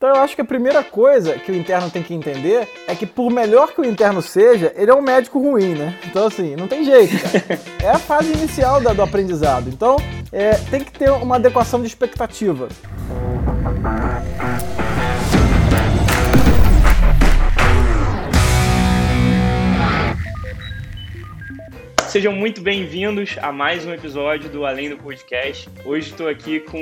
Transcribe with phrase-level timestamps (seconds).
[0.00, 3.04] Então eu acho que a primeira coisa que o interno tem que entender é que
[3.04, 5.94] por melhor que o interno seja, ele é um médico ruim, né?
[6.06, 7.60] Então assim, não tem jeito, cara.
[7.84, 9.68] É a fase inicial do aprendizado.
[9.68, 9.96] Então
[10.32, 12.68] é, tem que ter uma adequação de expectativa.
[22.10, 25.70] Sejam muito bem-vindos a mais um episódio do Além do Podcast.
[25.84, 26.76] Hoje estou aqui com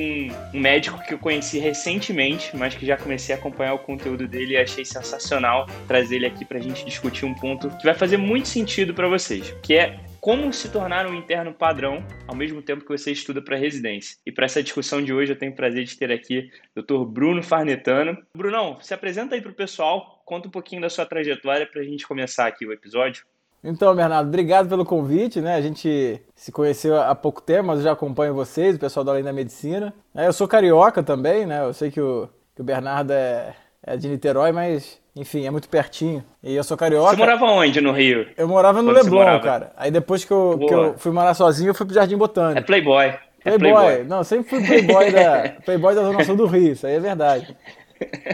[0.54, 4.54] um médico que eu conheci recentemente, mas que já comecei a acompanhar o conteúdo dele
[4.54, 8.17] e achei sensacional trazer ele aqui para a gente discutir um ponto que vai fazer
[8.17, 12.82] muito sentido para vocês, que é como se tornar um interno padrão ao mesmo tempo
[12.82, 14.17] que você estuda para residência.
[14.25, 17.04] E para essa discussão de hoje eu tenho o prazer de ter aqui o Dr.
[17.04, 18.17] Bruno Farnetano.
[18.34, 21.84] Brunão, se apresenta aí para o pessoal, conta um pouquinho da sua trajetória para a
[21.84, 23.26] gente começar aqui o episódio.
[23.62, 25.57] Então, Bernardo, obrigado pelo convite, né?
[25.57, 29.12] A gente se conheceu há pouco tempo, mas eu já acompanho vocês, o pessoal da
[29.12, 29.93] Além da Medicina.
[30.14, 31.64] É, eu sou carioca também, né?
[31.64, 35.69] Eu sei que o, que o Bernardo é, é de Niterói, mas, enfim, é muito
[35.69, 36.25] pertinho.
[36.42, 37.11] E eu sou carioca.
[37.11, 38.29] Você morava onde no Rio?
[38.36, 39.73] Eu morava no Quando Leblon, cara.
[39.77, 42.61] Aí depois que eu, que eu fui morar sozinho, eu fui pro Jardim Botânico.
[42.61, 43.06] É playboy.
[43.45, 43.84] É playboy.
[43.84, 44.05] playboy.
[44.05, 47.56] Não, sempre fui playboy da, playboy da Zona Sul do Rio, isso aí é verdade.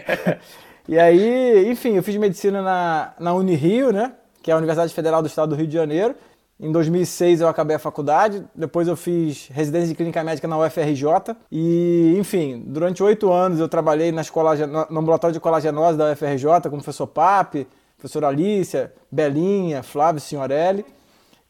[0.86, 4.12] e aí, enfim, eu fiz medicina na, na Unirio, né?
[4.44, 6.14] Que é a Universidade Federal do Estado do Rio de Janeiro.
[6.60, 11.34] Em 2006 eu acabei a faculdade, depois eu fiz residência de clínica médica na UFRJ
[11.50, 14.54] e, enfim, durante oito anos eu trabalhei na escola,
[14.90, 20.84] no ambulatório de colagenose da UFRJ com o professor Pape, professora Alícia, Belinha, Flávio Signorelli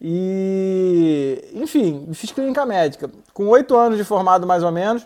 [0.01, 3.11] e, enfim, fiz clínica médica.
[3.34, 5.05] Com oito anos de formado mais ou menos,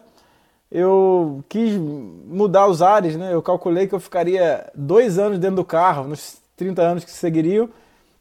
[0.70, 3.32] eu quis mudar os ares, né?
[3.32, 7.70] Eu calculei que eu ficaria dois anos dentro do carro, nos 30 anos que seguiriam.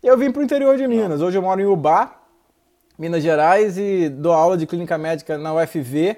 [0.02, 1.22] E eu vim para o interior de Minas.
[1.22, 2.22] Hoje eu moro em Ubá,
[2.98, 6.18] Minas Gerais, e dou aula de clínica médica na UFV,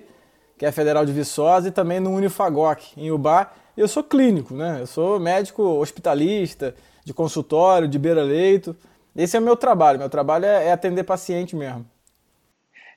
[0.58, 3.52] que é a Federal de Viçosa, e também no Unifagoc, em Ubá.
[3.76, 4.80] Eu sou clínico, né?
[4.82, 6.76] Eu sou médico hospitalista,
[7.06, 8.76] de consultório, de beira-leito.
[9.16, 9.98] Esse é o meu trabalho.
[9.98, 11.86] Meu trabalho é, é atender paciente mesmo.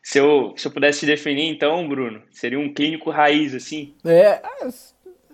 [0.03, 3.95] Se eu, se eu pudesse definir, então, Bruno, seria um clínico raiz, assim?
[4.05, 4.43] É,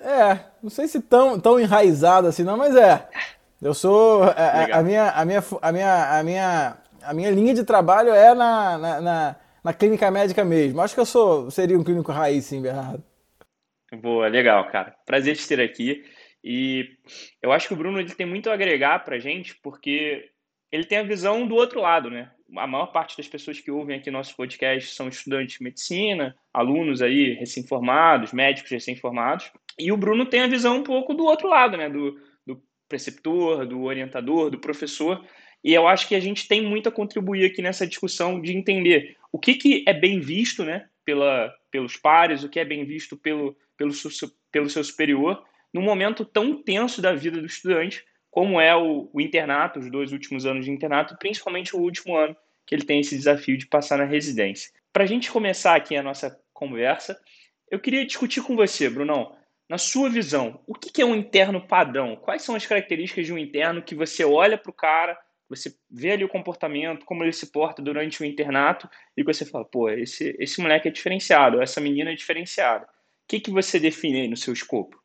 [0.00, 3.09] é, não sei se tão, tão enraizado assim, não, mas é.
[3.60, 4.22] Eu sou.
[4.22, 8.34] A, a, minha, a, minha, a, minha, a, minha, a minha linha de trabalho é
[8.34, 10.80] na, na, na, na, clínica médica mesmo.
[10.80, 13.02] Acho que eu sou, seria um clínico raiz, sim, Bernardo.
[14.00, 14.94] Boa, legal, cara.
[15.04, 16.04] Prazer te ter aqui.
[16.42, 16.88] E
[17.42, 20.30] eu acho que o Bruno ele tem muito a agregar pra gente, porque
[20.70, 22.30] ele tem a visão do outro lado, né?
[22.56, 27.02] A maior parte das pessoas que ouvem aqui nosso podcast são estudantes de medicina, alunos
[27.02, 29.50] aí recém-formados, médicos recém-formados.
[29.78, 31.91] E o Bruno tem a visão um pouco do outro lado, né?
[31.91, 32.16] Do,
[32.88, 35.25] preceptor, do orientador, do professor.
[35.62, 39.16] E eu acho que a gente tem muito a contribuir aqui nessa discussão de entender
[39.32, 43.16] o que, que é bem visto né, pela, pelos pares, o que é bem visto
[43.16, 43.93] pelo, pelo,
[44.50, 49.21] pelo seu superior, num momento tão tenso da vida do estudante, como é o, o
[49.21, 53.16] internato, os dois últimos anos de internato, principalmente o último ano, que ele tem esse
[53.16, 54.71] desafio de passar na residência.
[54.93, 57.19] Para a gente começar aqui a nossa conversa,
[57.71, 59.34] eu queria discutir com você, Brunão,
[59.68, 62.16] na sua visão, o que é um interno padrão?
[62.16, 65.18] Quais são as características de um interno que você olha para o cara,
[65.48, 69.64] você vê ali o comportamento, como ele se porta durante o internato, e você fala,
[69.64, 72.84] pô, esse, esse moleque é diferenciado, essa menina é diferenciada.
[72.84, 72.88] O
[73.28, 74.98] que, que você define aí no seu escopo?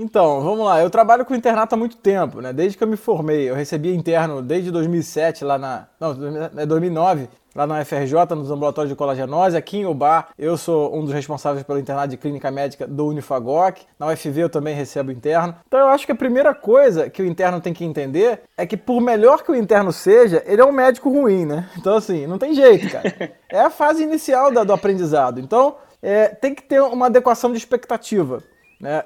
[0.00, 0.80] Então, vamos lá.
[0.80, 2.52] Eu trabalho com internato há muito tempo, né?
[2.52, 3.50] Desde que eu me formei.
[3.50, 5.88] Eu recebi interno desde 2007 lá na...
[5.98, 9.56] Não, 2009, é lá na UFRJ, nos ambulatórios de colagenose.
[9.56, 13.80] Aqui em Ubar, eu sou um dos responsáveis pelo internato de clínica médica do Unifagoc.
[13.98, 15.56] Na UFV eu também recebo interno.
[15.66, 18.76] Então eu acho que a primeira coisa que o interno tem que entender é que
[18.76, 21.68] por melhor que o interno seja, ele é um médico ruim, né?
[21.76, 23.32] Então assim, não tem jeito, cara.
[23.50, 25.40] É a fase inicial do aprendizado.
[25.40, 28.44] Então é, tem que ter uma adequação de expectativa,
[28.80, 29.02] né?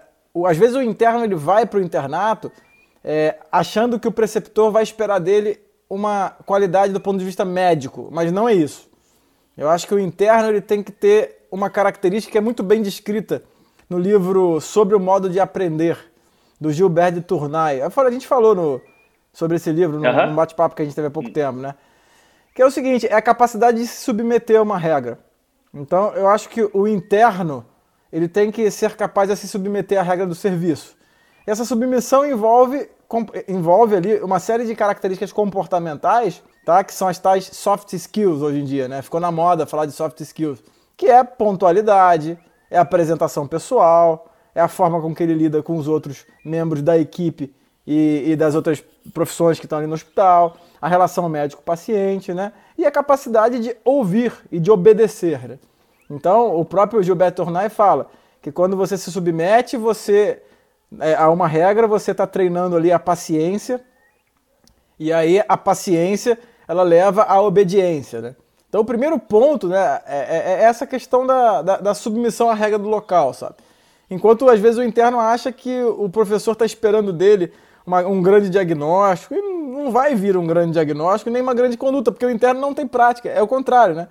[0.46, 2.50] Às vezes o interno ele vai para o internato
[3.04, 8.08] é, achando que o preceptor vai esperar dele uma qualidade do ponto de vista médico,
[8.10, 8.90] mas não é isso.
[9.56, 12.80] Eu acho que o interno ele tem que ter uma característica que é muito bem
[12.80, 13.42] descrita
[13.88, 15.98] no livro Sobre o Modo de Aprender,
[16.58, 17.82] do Gilbert de Tournai.
[17.82, 18.80] A gente falou no,
[19.32, 20.30] sobre esse livro no, uhum.
[20.30, 21.74] no bate-papo que a gente teve há pouco tempo, né?
[22.54, 25.18] Que é o seguinte, é a capacidade de se submeter a uma regra.
[25.74, 27.66] Então, eu acho que o interno
[28.12, 30.96] ele tem que ser capaz de se submeter à regra do serviço.
[31.46, 32.88] Essa submissão envolve,
[33.48, 36.84] envolve ali uma série de características comportamentais, tá?
[36.84, 39.02] que são as tais soft skills hoje em dia, né?
[39.02, 40.62] Ficou na moda falar de soft skills,
[40.96, 42.38] que é pontualidade,
[42.70, 46.98] é apresentação pessoal, é a forma com que ele lida com os outros membros da
[46.98, 47.52] equipe
[47.86, 52.52] e, e das outras profissões que estão ali no hospital, a relação médico-paciente, né?
[52.78, 55.48] E a capacidade de ouvir e de obedecer.
[55.48, 55.58] Né?
[56.12, 58.06] Então, o próprio Gilberto Tornai fala
[58.42, 60.42] que quando você se submete, você
[61.00, 63.80] é, há uma regra, você está treinando ali a paciência,
[64.98, 66.38] e aí a paciência
[66.68, 68.36] ela leva à obediência, né?
[68.68, 72.54] Então o primeiro ponto né, é, é, é essa questão da, da, da, submissão à
[72.54, 73.54] regra do local, sabe?
[74.10, 77.52] Enquanto às vezes o interno acha que o professor está esperando dele
[77.86, 82.12] uma, um grande diagnóstico, e não vai vir um grande diagnóstico nem uma grande conduta,
[82.12, 84.08] porque o interno não tem prática, é o contrário, né?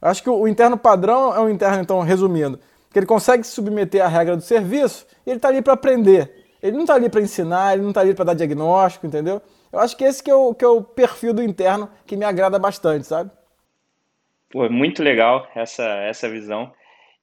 [0.00, 2.58] Acho que o, interno padrão é um interno, então, resumindo,
[2.90, 6.32] que ele consegue se submeter à regra do serviço e ele está ali para aprender.
[6.62, 9.42] Ele não está ali para ensinar, ele não está ali para dar diagnóstico, entendeu?
[9.72, 12.24] Eu acho que esse que é, o, que é o perfil do interno que me
[12.24, 13.30] agrada bastante, sabe?
[14.50, 16.72] Pô, muito legal essa, essa visão.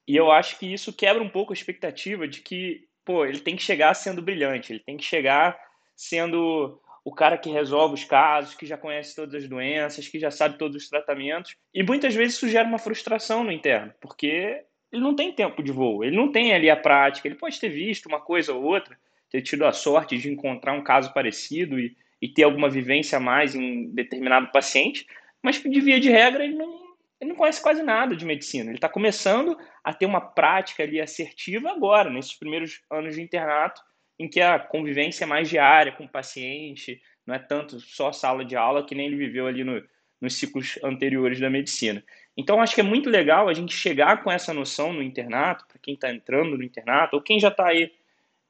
[0.06, 3.54] E eu acho que isso quebra um pouco a expectativa de que, pô, ele tem
[3.54, 5.58] que chegar sendo brilhante, ele tem que chegar
[5.94, 10.30] sendo o cara que resolve os casos, que já conhece todas as doenças, que já
[10.30, 11.56] sabe todos os tratamentos.
[11.72, 14.62] E muitas vezes isso gera uma frustração no interno, porque
[14.92, 17.70] ele não tem tempo de voo, ele não tem ali a prática, ele pode ter
[17.70, 18.94] visto uma coisa ou outra,
[19.30, 23.20] ter tido a sorte de encontrar um caso parecido e, e ter alguma vivência a
[23.20, 25.06] mais em determinado paciente,
[25.42, 26.78] mas de via de regra ele não,
[27.18, 28.68] ele não conhece quase nada de medicina.
[28.68, 33.80] Ele está começando a ter uma prática ali assertiva agora, nesses primeiros anos de internato,
[34.18, 38.44] em que a convivência é mais diária com o paciente, não é tanto só sala
[38.44, 39.82] de aula que nem ele viveu ali no,
[40.20, 42.02] nos ciclos anteriores da medicina.
[42.36, 45.78] Então, acho que é muito legal a gente chegar com essa noção no internato, para
[45.78, 47.92] quem está entrando no internato, ou quem já está aí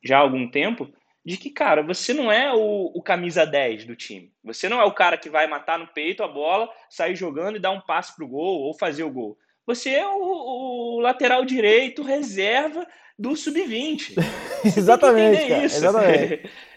[0.03, 0.93] já há algum tempo,
[1.25, 4.33] de que, cara, você não é o, o, camisa 10 do time.
[4.45, 7.61] Você não é o cara que vai matar no peito a bola, sair jogando e
[7.61, 9.39] dar um passe pro gol ou fazer o gol.
[9.67, 12.87] Você é o, o lateral direito reserva
[13.19, 14.15] do sub-20.
[14.65, 15.77] Exatamente, cara, isso.
[15.77, 16.51] Exatamente.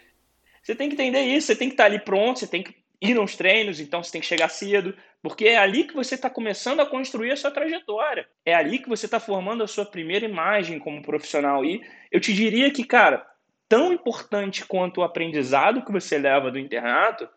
[0.63, 3.15] Você tem que entender isso, você tem que estar ali pronto, você tem que ir
[3.15, 6.81] nos treinos, então você tem que chegar cedo, porque é ali que você está começando
[6.81, 8.27] a construir a sua trajetória.
[8.45, 11.65] É ali que você está formando a sua primeira imagem como profissional.
[11.65, 11.81] E
[12.11, 13.25] eu te diria que, cara,
[13.67, 17.27] tão importante quanto o aprendizado que você leva do internato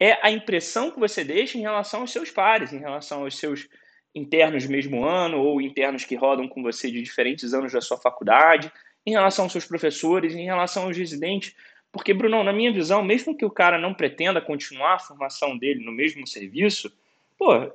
[0.00, 3.68] é a impressão que você deixa em relação aos seus pares, em relação aos seus
[4.14, 7.98] internos do mesmo ano ou internos que rodam com você de diferentes anos da sua
[7.98, 8.70] faculdade,
[9.06, 11.54] em relação aos seus professores, em relação aos residentes.
[11.92, 15.84] Porque, Bruno, na minha visão, mesmo que o cara não pretenda continuar a formação dele
[15.84, 16.92] no mesmo serviço,
[17.38, 17.72] pô,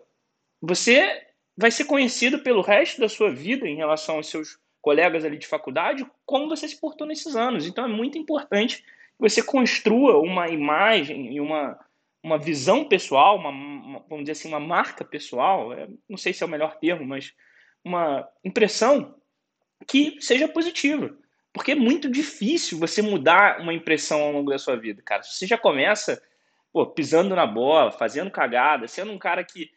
[0.62, 5.38] você vai ser conhecido pelo resto da sua vida em relação aos seus colegas ali
[5.38, 7.68] de faculdade, como você se portou nesses anos.
[7.68, 8.86] Então é muito importante que
[9.20, 11.78] você construa uma imagem e uma,
[12.24, 16.44] uma visão pessoal, uma, uma, vamos dizer assim, uma marca pessoal, é, não sei se
[16.44, 17.34] é o melhor termo, mas
[17.84, 19.16] uma impressão
[19.88, 21.16] que seja positiva.
[21.52, 25.24] Porque é muito difícil você mudar uma impressão ao longo da sua vida, cara.
[25.24, 26.22] Se você já começa
[26.72, 29.72] pô, pisando na bola, fazendo cagada, sendo um cara que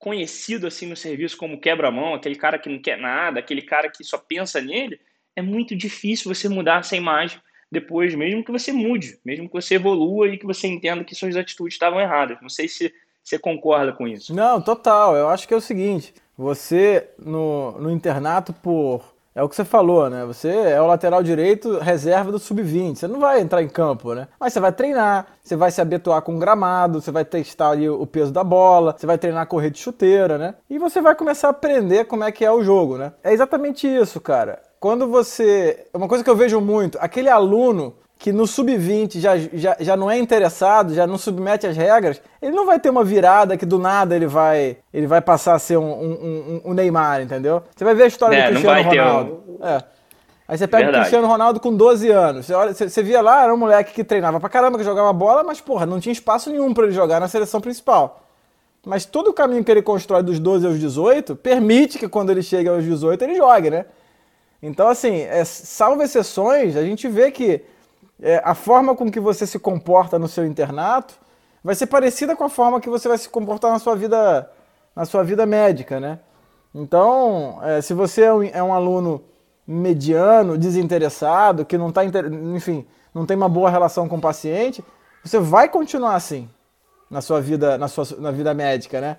[0.00, 4.02] conhecido assim no serviço como quebra-mão, aquele cara que não quer nada, aquele cara que
[4.02, 4.98] só pensa nele,
[5.36, 7.38] é muito difícil você mudar essa imagem
[7.70, 11.36] depois, mesmo que você mude, mesmo que você evolua e que você entenda que suas
[11.36, 12.38] atitudes estavam erradas.
[12.40, 12.92] Não sei se
[13.22, 14.34] você concorda com isso.
[14.34, 15.14] Não, total.
[15.14, 19.02] Eu acho que é o seguinte: você no, no internato, por
[19.34, 20.24] é o que você falou, né?
[20.24, 22.96] Você é o lateral direito reserva do sub-20.
[22.96, 24.26] Você não vai entrar em campo, né?
[24.40, 27.88] Mas você vai treinar, você vai se habituar com o gramado, você vai testar ali
[27.88, 30.54] o peso da bola, você vai treinar a correr de chuteira, né?
[30.68, 33.12] E você vai começar a aprender como é que é o jogo, né?
[33.22, 34.62] É exatamente isso, cara.
[34.80, 35.86] Quando você.
[35.92, 40.10] Uma coisa que eu vejo muito, aquele aluno que no sub-20 já, já, já não
[40.10, 43.78] é interessado, já não submete as regras, ele não vai ter uma virada que do
[43.78, 47.62] nada ele vai ele vai passar a ser um, um, um, um Neymar, entendeu?
[47.74, 49.42] Você vai ver a história é, do Cristiano Ronaldo.
[49.62, 49.82] É.
[50.46, 50.96] Aí você pega Verdade.
[50.96, 52.44] o Cristiano Ronaldo com 12 anos.
[52.44, 55.10] Você, olha, você, você, via lá, era um moleque que treinava pra caramba, que jogava
[55.14, 58.26] bola, mas, porra, não tinha espaço nenhum para ele jogar na seleção principal.
[58.84, 62.42] Mas todo o caminho que ele constrói dos 12 aos 18 permite que quando ele
[62.42, 63.86] chega aos 18 ele jogue, né?
[64.62, 67.62] Então, assim, é, salvo exceções, a gente vê que
[68.22, 71.14] é, a forma com que você se comporta no seu internato
[71.62, 74.50] vai ser parecida com a forma que você vai se comportar na sua vida,
[74.94, 76.18] na sua vida médica, né?
[76.74, 79.22] Então, é, se você é um, é um, aluno
[79.66, 84.84] mediano, desinteressado, que não está, enfim, não tem uma boa relação com o paciente,
[85.24, 86.48] você vai continuar assim
[87.10, 89.16] na sua vida, na sua na vida médica, né?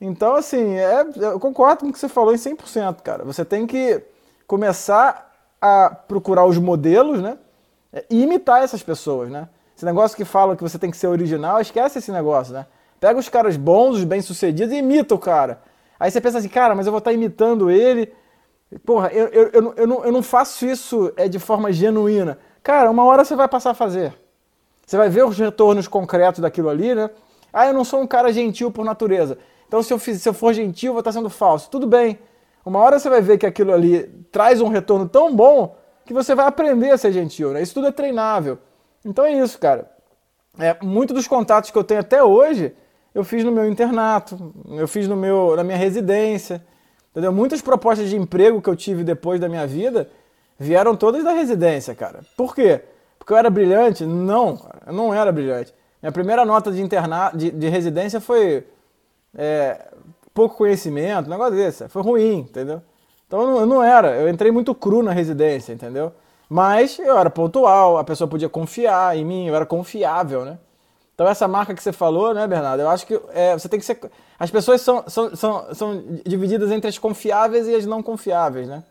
[0.00, 3.24] Então, assim, é, eu concordo com o que você falou em 100%, cara.
[3.24, 4.02] Você tem que
[4.46, 5.30] começar
[5.60, 7.36] a procurar os modelos, né?
[7.92, 9.48] É, e imitar essas pessoas, né?
[9.76, 12.66] Esse negócio que fala que você tem que ser original, esquece esse negócio, né?
[13.00, 15.62] Pega os caras bons, os bem-sucedidos e imita o cara.
[15.98, 18.12] Aí você pensa assim, cara, mas eu vou estar imitando ele.
[18.84, 22.38] Porra, eu, eu, eu, eu, não, eu não faço isso é, de forma genuína.
[22.62, 24.14] Cara, uma hora você vai passar a fazer.
[24.86, 27.10] Você vai ver os retornos concretos daquilo ali, né?
[27.52, 29.38] Ah, eu não sou um cara gentil por natureza.
[29.66, 31.70] Então, se eu, fiz, se eu for gentil, eu vou estar sendo falso.
[31.70, 32.18] Tudo bem.
[32.64, 35.76] Uma hora você vai ver que aquilo ali traz um retorno tão bom
[36.10, 37.62] que você vai aprender a ser gentil, né?
[37.62, 38.58] Isso tudo é treinável.
[39.04, 39.88] Então é isso, cara.
[40.58, 42.74] É, muito dos contatos que eu tenho até hoje,
[43.14, 46.66] eu fiz no meu internato, eu fiz no meu, na minha residência.
[47.12, 47.32] Entendeu?
[47.32, 50.10] Muitas propostas de emprego que eu tive depois da minha vida
[50.58, 52.22] vieram todas da residência, cara.
[52.36, 52.80] Por quê?
[53.16, 54.04] Porque eu era brilhante?
[54.04, 55.72] Não, eu não era brilhante.
[56.02, 57.30] Minha primeira nota de, interna...
[57.32, 58.66] de, de residência foi
[59.32, 59.92] é,
[60.34, 61.88] pouco conhecimento, um negócio desse.
[61.88, 62.82] Foi ruim, entendeu?
[63.30, 66.12] Então eu não, era, eu entrei muito cru na residência, entendeu?
[66.48, 70.58] Mas eu era pontual, a pessoa podia confiar em mim, eu era confiável, né?
[71.14, 72.80] Então essa marca que você falou, né, Bernardo?
[72.80, 74.00] Eu acho que é, você tem que ser.
[74.36, 78.82] As pessoas são, são, são, são divididas entre as confiáveis e as não confiáveis, né?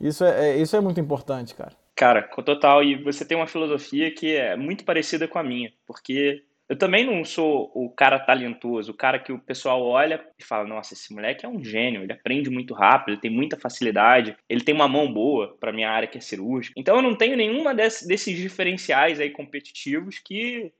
[0.00, 1.72] Isso é, é, isso é muito importante, cara.
[1.94, 2.82] Cara, total.
[2.82, 7.06] E você tem uma filosofia que é muito parecida com a minha, porque eu também
[7.06, 11.14] não sou o cara talentoso, o cara que o pessoal olha e fala: nossa, esse
[11.14, 14.88] moleque é um gênio, ele aprende muito rápido, ele tem muita facilidade, ele tem uma
[14.88, 16.74] mão boa para minha área que é cirúrgica.
[16.76, 20.72] Então eu não tenho nenhuma desses diferenciais aí competitivos que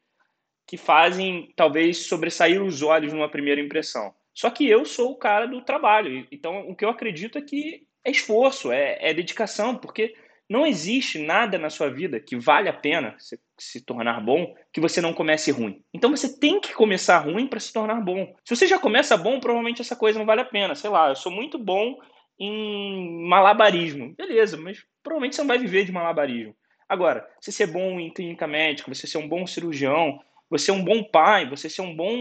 [0.69, 4.13] que fazem talvez sobressair os olhos numa primeira impressão.
[4.35, 7.87] Só que eu sou o cara do trabalho, então o que eu acredito é que
[8.05, 10.17] é esforço, é, é dedicação, porque
[10.49, 13.17] não existe nada na sua vida que vale a pena
[13.59, 15.83] se, tornar bom que você não comece ruim.
[15.93, 18.35] Então você tem que começar ruim para se tornar bom.
[18.45, 20.75] Se você já começa bom, provavelmente essa coisa não vale a pena.
[20.75, 21.99] Sei lá, eu sou muito bom
[22.39, 24.15] em malabarismo.
[24.15, 26.57] Beleza, mas provavelmente você não vai viver de malabarismo.
[26.89, 30.85] Agora, você é bom em clínica médica, você ser um bom cirurgião, você é um
[30.85, 32.15] bom pai, você ser um bom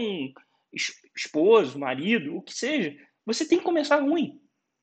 [1.14, 4.40] esposo, marido, o que seja, você tem que começar ruim.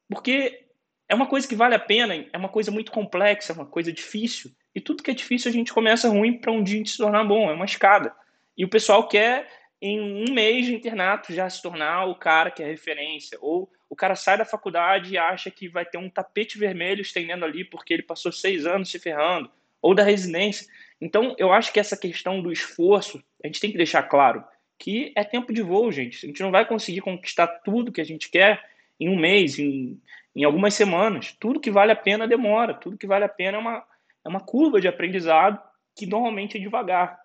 [0.09, 0.65] Porque
[1.07, 3.91] é uma coisa que vale a pena, é uma coisa muito complexa, é uma coisa
[3.91, 4.51] difícil.
[4.73, 7.49] E tudo que é difícil a gente começa ruim para um dia se tornar bom,
[7.49, 8.13] é uma escada.
[8.57, 9.47] E o pessoal quer,
[9.81, 13.37] em um mês de internato, já se tornar o cara que é referência.
[13.41, 17.45] Ou o cara sai da faculdade e acha que vai ter um tapete vermelho estendendo
[17.45, 19.51] ali porque ele passou seis anos se ferrando.
[19.81, 20.67] Ou da residência.
[21.01, 24.43] Então, eu acho que essa questão do esforço, a gente tem que deixar claro
[24.79, 26.25] que é tempo de voo, gente.
[26.25, 28.63] A gente não vai conseguir conquistar tudo que a gente quer
[28.99, 30.01] em um mês, em,
[30.35, 31.35] em algumas semanas.
[31.39, 33.85] Tudo que vale a pena demora, tudo que vale a pena é uma,
[34.25, 35.59] é uma curva de aprendizado
[35.95, 37.19] que normalmente é devagar.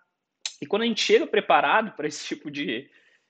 [0.60, 2.88] E quando a gente chega preparado para esse tipo de,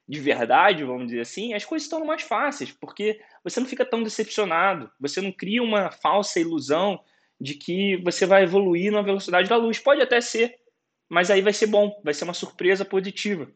[0.09, 4.03] de verdade, vamos dizer assim, as coisas estão mais fáceis, porque você não fica tão
[4.03, 7.03] decepcionado, você não cria uma falsa ilusão
[7.41, 9.79] de que você vai evoluir na velocidade da luz.
[9.79, 10.59] Pode até ser,
[11.09, 13.49] mas aí vai ser bom, vai ser uma surpresa positiva.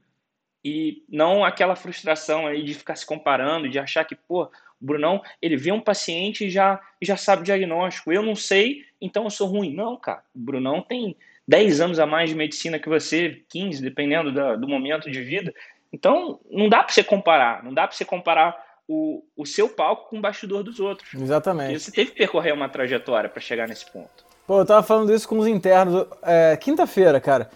[0.65, 4.49] E não aquela frustração aí de ficar se comparando, de achar que, pô,
[4.85, 8.12] Brunão, ele vê um paciente e já, já sabe o diagnóstico.
[8.12, 9.75] Eu não sei, então eu sou ruim.
[9.75, 10.23] Não, cara.
[10.35, 14.69] O Brunão tem 10 anos a mais de medicina que você, 15, dependendo da, do
[14.69, 15.53] momento de vida.
[15.93, 17.62] Então, não dá para você comparar.
[17.62, 18.57] Não dá para você comparar
[18.89, 21.12] o, o seu palco com o bastidor dos outros.
[21.15, 21.69] Exatamente.
[21.69, 24.25] Porque você teve que percorrer uma trajetória para chegar nesse ponto.
[24.47, 27.49] Pô, eu tava falando isso com os internos é, quinta-feira, cara.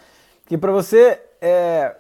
[0.47, 1.95] Que para você é,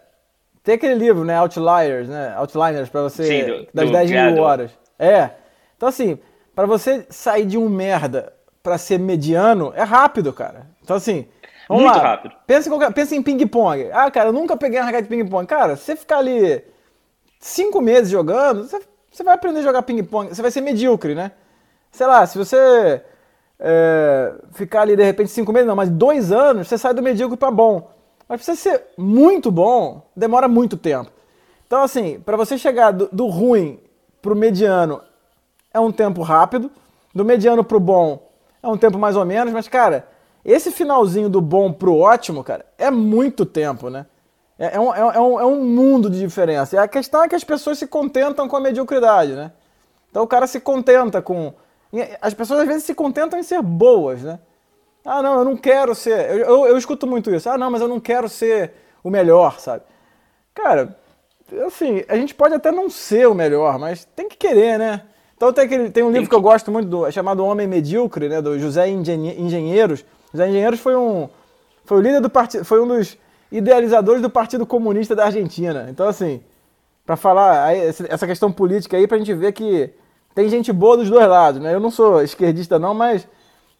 [0.62, 4.42] ter aquele livro, né, Outliers, né, Outliners, para você Sim, do, das do 10 mil
[4.42, 4.70] horas.
[4.98, 5.30] É.
[5.76, 6.18] Então assim,
[6.54, 10.66] para você sair de um merda para ser mediano é rápido, cara.
[10.82, 11.26] Então assim,
[11.68, 12.02] vamos Muito lá.
[12.02, 12.34] rápido.
[12.46, 13.90] Pensa em, qualquer- pensa em ping-pong.
[13.92, 15.46] Ah, cara, eu nunca peguei uma raquete de ping-pong.
[15.46, 16.62] Cara, se você ficar ali
[17.38, 20.28] cinco meses jogando, você, você vai aprender a jogar ping-pong.
[20.34, 21.32] Você vai ser medíocre, né?
[21.92, 23.02] Sei lá, se você
[23.58, 27.36] é, ficar ali de repente cinco meses, não, mas dois anos, você sai do medíocre
[27.36, 27.90] para bom.
[28.28, 31.10] Mas pra você ser muito bom, demora muito tempo.
[31.66, 33.80] Então, assim, para você chegar do, do ruim
[34.26, 35.00] pro mediano
[35.72, 36.68] é um tempo rápido,
[37.14, 38.26] do mediano pro bom
[38.60, 40.08] é um tempo mais ou menos, mas, cara,
[40.44, 44.06] esse finalzinho do bom pro ótimo, cara, é muito tempo, né?
[44.58, 46.74] É, é um, é, um, é um mundo de diferença.
[46.74, 49.52] E a questão é que as pessoas se contentam com a mediocridade, né?
[50.10, 51.54] Então o cara se contenta com.
[52.20, 54.40] As pessoas às vezes se contentam em ser boas, né?
[55.04, 56.30] Ah, não, eu não quero ser.
[56.30, 57.48] Eu, eu, eu escuto muito isso.
[57.48, 58.72] Ah, não, mas eu não quero ser
[59.04, 59.84] o melhor, sabe?
[60.52, 60.98] Cara,
[61.66, 65.02] assim, a gente pode até não ser o melhor, mas tem que querer, né?
[65.36, 68.28] Então tem, aquele, tem um livro que eu gosto muito, do, é chamado Homem Medíocre,
[68.28, 68.40] né?
[68.40, 70.04] Do José Engenhe- Engenheiros.
[70.32, 71.28] José Engenheiros foi um,
[71.84, 73.18] foi o líder do partido, foi um dos
[73.52, 75.86] idealizadores do Partido Comunista da Argentina.
[75.90, 76.40] Então, assim,
[77.04, 79.90] para falar essa questão política aí, pra gente ver que
[80.34, 81.74] tem gente boa dos dois lados, né?
[81.74, 83.28] Eu não sou esquerdista não, mas,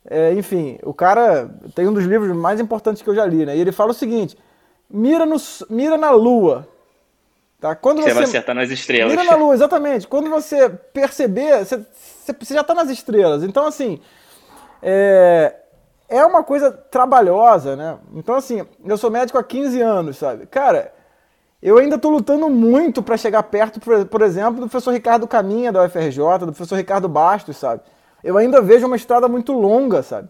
[0.08, 3.56] é, enfim, o cara tem um dos livros mais importantes que eu já li, né?
[3.56, 4.36] E ele fala o seguinte,
[4.88, 5.36] mira, no,
[5.68, 6.68] mira na lua,
[7.68, 7.74] tá?
[7.76, 9.10] Quando Você vai acertar nas estrelas.
[9.10, 10.06] Mira na lua, exatamente.
[10.06, 11.76] Quando você perceber, você,
[12.24, 13.42] você- você já está nas estrelas.
[13.42, 14.00] Então, assim,
[14.82, 15.54] é,
[16.08, 17.96] é uma coisa trabalhosa, né?
[18.14, 20.46] Então, assim, eu sou médico há 15 anos, sabe?
[20.46, 20.92] Cara,
[21.62, 25.72] eu ainda estou lutando muito para chegar perto, por, por exemplo, do professor Ricardo Caminha
[25.72, 27.80] da UFRJ, do professor Ricardo Bastos, sabe?
[28.22, 30.28] Eu ainda vejo uma estrada muito longa, sabe?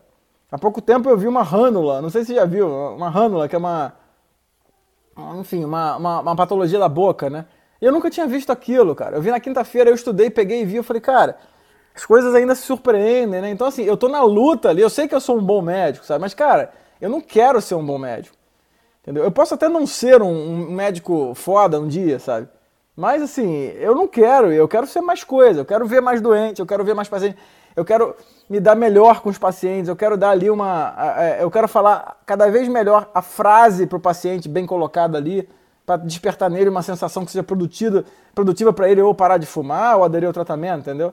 [0.50, 3.48] Há pouco tempo eu vi uma rânula, não sei se você já viu, uma rânula,
[3.48, 3.92] que é uma.
[5.38, 7.46] Enfim, uma, uma, uma patologia da boca, né?
[7.80, 9.16] Eu nunca tinha visto aquilo, cara.
[9.16, 11.36] Eu vi na quinta-feira, eu estudei, peguei e vi, eu falei, cara,
[11.94, 13.50] as coisas ainda se surpreendem, né?
[13.50, 16.04] Então, assim, eu tô na luta ali, eu sei que eu sou um bom médico,
[16.04, 16.20] sabe?
[16.20, 18.36] Mas, cara, eu não quero ser um bom médico.
[19.02, 19.24] Entendeu?
[19.24, 22.48] Eu posso até não ser um, um médico foda um dia, sabe?
[22.94, 26.60] Mas, assim, eu não quero, eu quero ser mais coisa, eu quero ver mais doente,
[26.60, 27.36] eu quero ver mais paciente,
[27.76, 28.16] eu quero
[28.48, 30.94] me dar melhor com os pacientes, eu quero dar ali uma.
[31.38, 35.48] Eu quero falar cada vez melhor a frase para o paciente bem colocada ali,
[35.84, 38.04] para despertar nele uma sensação que seja produtiva,
[38.34, 41.12] produtiva para ele ou parar de fumar ou aderir ao tratamento, entendeu?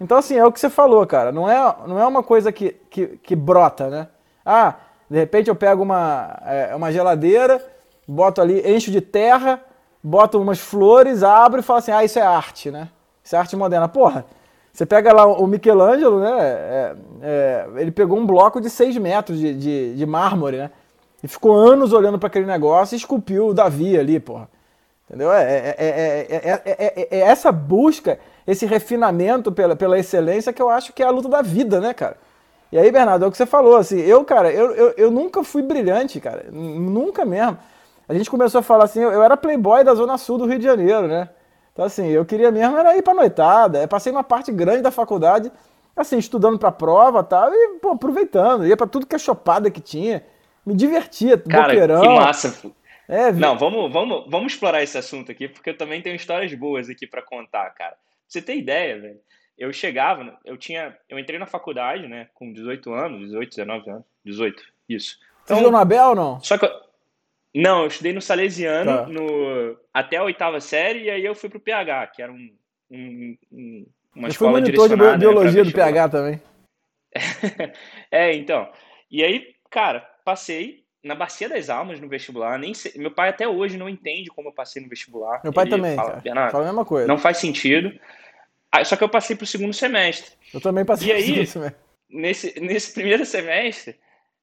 [0.00, 1.32] Então, assim, é o que você falou, cara.
[1.32, 4.08] Não é, não é uma coisa que, que, que brota, né?
[4.44, 4.74] Ah,
[5.08, 7.64] de repente eu pego uma, é, uma geladeira,
[8.06, 9.60] boto ali, encho de terra,
[10.02, 12.88] boto umas flores, abro e falo assim: ah, isso é arte, né?
[13.22, 13.88] Isso é arte moderna.
[13.88, 14.24] Porra,
[14.72, 16.30] você pega lá o Michelangelo, né?
[16.40, 20.70] É, é, ele pegou um bloco de 6 metros de, de, de, mármore, né?
[21.22, 24.48] E ficou anos olhando para aquele negócio e esculpiu o Davi ali, porra.
[25.06, 25.30] Entendeu?
[25.30, 31.06] É, é, é, essa busca esse refinamento pela, pela excelência que eu acho que é
[31.06, 32.16] a luta da vida, né, cara?
[32.72, 35.44] E aí, Bernardo, é o que você falou, assim, eu, cara, eu, eu, eu nunca
[35.44, 37.58] fui brilhante, cara, nunca mesmo.
[38.08, 40.58] A gente começou a falar assim, eu, eu era playboy da Zona Sul do Rio
[40.58, 41.28] de Janeiro, né?
[41.72, 44.90] Então, assim, eu queria mesmo era ir pra noitada, eu passei uma parte grande da
[44.90, 45.50] faculdade,
[45.96, 49.70] assim, estudando pra prova e tal, e, pô, aproveitando, ia pra tudo que é chopada
[49.70, 50.24] que tinha,
[50.66, 52.02] me divertia, Cara, boqueirão.
[52.02, 52.72] que massa,
[53.08, 56.90] é, Não, vamos, vamos, vamos explorar esse assunto aqui, porque eu também tenho histórias boas
[56.90, 57.96] aqui para contar, cara
[58.32, 59.20] você ter ideia, velho,
[59.58, 64.04] eu chegava, eu tinha, eu entrei na faculdade, né, com 18 anos, 18, 19 anos,
[64.24, 65.18] 18, isso.
[65.44, 66.40] Então, Você estudou no Abel ou não?
[66.40, 66.66] Só que
[67.54, 69.06] não, eu estudei no Salesiano tá.
[69.06, 72.50] no, até a oitava série e aí eu fui pro PH, que era um,
[72.90, 76.40] um, um uma eu escola monitor de biologia do PH também.
[78.10, 78.70] é, então.
[79.10, 82.58] E aí, cara, passei na Bacia das Almas no vestibular.
[82.58, 85.40] Nem sei, meu pai até hoje não entende como eu passei no vestibular.
[85.42, 86.50] Meu pai Ele também, fala, cara.
[86.50, 87.08] Fala a mesma coisa.
[87.08, 87.92] Não faz sentido.
[88.84, 90.32] Só que eu passei para o segundo semestre.
[90.52, 91.82] Eu também passei para o segundo semestre.
[92.08, 93.98] Nesse, nesse primeiro semestre,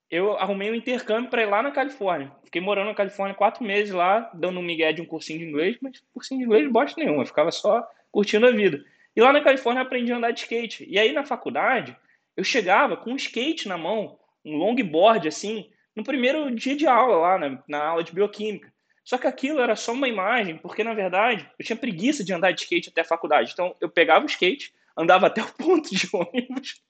[0.09, 2.31] eu arrumei um intercâmbio para ir lá na Califórnia.
[2.43, 5.77] Fiquei morando na Califórnia quatro meses lá, dando um migué de um cursinho de inglês,
[5.81, 8.83] mas cursinho de inglês bosta nenhuma, eu ficava só curtindo a vida.
[9.15, 10.85] E lá na Califórnia aprendi a andar de skate.
[10.89, 11.95] E aí na faculdade,
[12.35, 17.17] eu chegava com um skate na mão, um longboard assim, no primeiro dia de aula
[17.17, 18.71] lá, na, na aula de bioquímica.
[19.03, 22.51] Só que aquilo era só uma imagem, porque na verdade eu tinha preguiça de andar
[22.51, 23.51] de skate até a faculdade.
[23.53, 26.81] Então eu pegava o skate, andava até o ponto de ônibus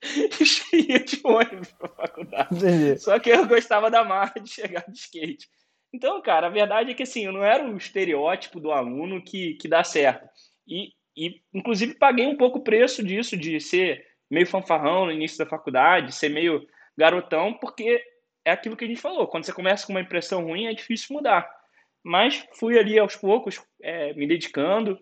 [0.74, 2.56] e ia de ônibus para a faculdade.
[2.56, 3.00] Entendi.
[3.00, 5.48] Só que eu gostava da marca de chegar de skate.
[5.94, 9.54] Então, cara, a verdade é que assim, eu não era o estereótipo do aluno que,
[9.56, 10.28] que dá certo.
[10.68, 15.38] E, e, inclusive, paguei um pouco o preço disso, de ser meio fanfarrão no início
[15.38, 16.68] da faculdade, ser meio
[16.98, 18.04] garotão, porque
[18.46, 19.28] é aquilo que a gente falou.
[19.28, 21.50] Quando você começa com uma impressão ruim, é difícil mudar.
[22.04, 25.00] Mas fui ali aos poucos é, me dedicando.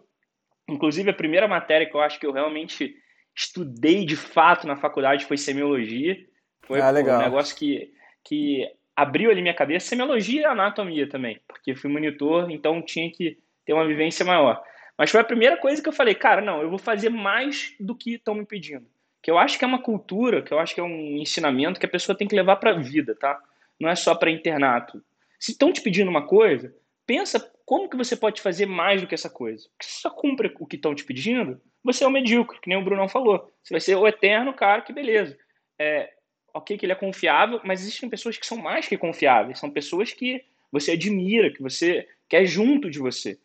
[0.67, 2.95] Inclusive, a primeira matéria que eu acho que eu realmente
[3.35, 6.17] estudei de fato na faculdade foi semiologia.
[6.63, 9.87] Foi ah, um negócio que, que abriu ali minha cabeça.
[9.87, 14.61] Semiologia e anatomia também, porque fui monitor, então tinha que ter uma vivência maior.
[14.97, 17.95] Mas foi a primeira coisa que eu falei, cara, não, eu vou fazer mais do
[17.95, 18.87] que estão me pedindo.
[19.21, 21.85] Que eu acho que é uma cultura, que eu acho que é um ensinamento que
[21.85, 23.39] a pessoa tem que levar para a vida, tá?
[23.79, 25.03] Não é só para internato.
[25.39, 26.73] Se estão te pedindo uma coisa,
[27.05, 29.67] pensa como que você pode fazer mais do que essa coisa.
[29.71, 32.77] Porque se só cumpre o que estão te pedindo, você é o medíocre, que nem
[32.77, 33.51] o Brunão falou.
[33.61, 35.37] Você vai ser o eterno cara que beleza.
[35.77, 36.13] É,
[36.53, 39.59] ok que ele é confiável, mas existem pessoas que são mais que confiáveis.
[39.59, 43.37] São pessoas que você admira, que você quer junto de você.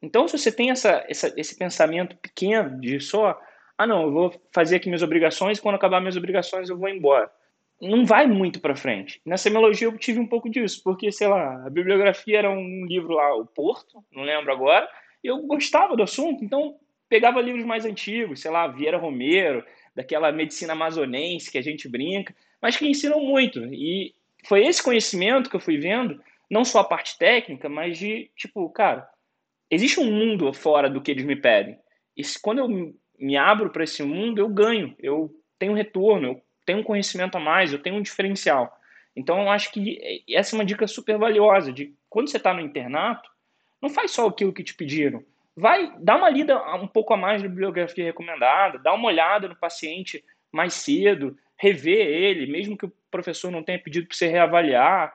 [0.00, 3.36] Então, se você tem essa, essa, esse pensamento pequeno de só,
[3.76, 6.88] ah não, eu vou fazer aqui minhas obrigações e quando acabar minhas obrigações eu vou
[6.88, 7.28] embora
[7.84, 9.20] não vai muito para frente.
[9.24, 13.14] Na semiologia eu tive um pouco disso, porque, sei lá, a bibliografia era um livro
[13.14, 14.88] lá, o Porto, não lembro agora,
[15.22, 16.76] eu gostava do assunto, então
[17.08, 22.34] pegava livros mais antigos, sei lá, Vieira Romero, daquela medicina amazonense que a gente brinca,
[22.60, 23.64] mas que ensinam muito.
[23.72, 24.14] E
[24.46, 26.20] foi esse conhecimento que eu fui vendo,
[26.50, 29.08] não só a parte técnica, mas de, tipo, cara,
[29.70, 31.78] existe um mundo fora do que eles me pedem.
[32.16, 36.80] E quando eu me abro para esse mundo, eu ganho, eu tenho retorno, eu tenho
[36.80, 38.78] um conhecimento a mais, eu tenho um diferencial.
[39.16, 42.60] Então, eu acho que essa é uma dica super valiosa de quando você está no
[42.60, 43.30] internato,
[43.80, 45.22] não faz só aquilo que te pediram.
[45.56, 49.56] Vai dar uma lida um pouco a mais da bibliografia recomendada, dá uma olhada no
[49.56, 55.14] paciente mais cedo, rever ele, mesmo que o professor não tenha pedido para você reavaliar.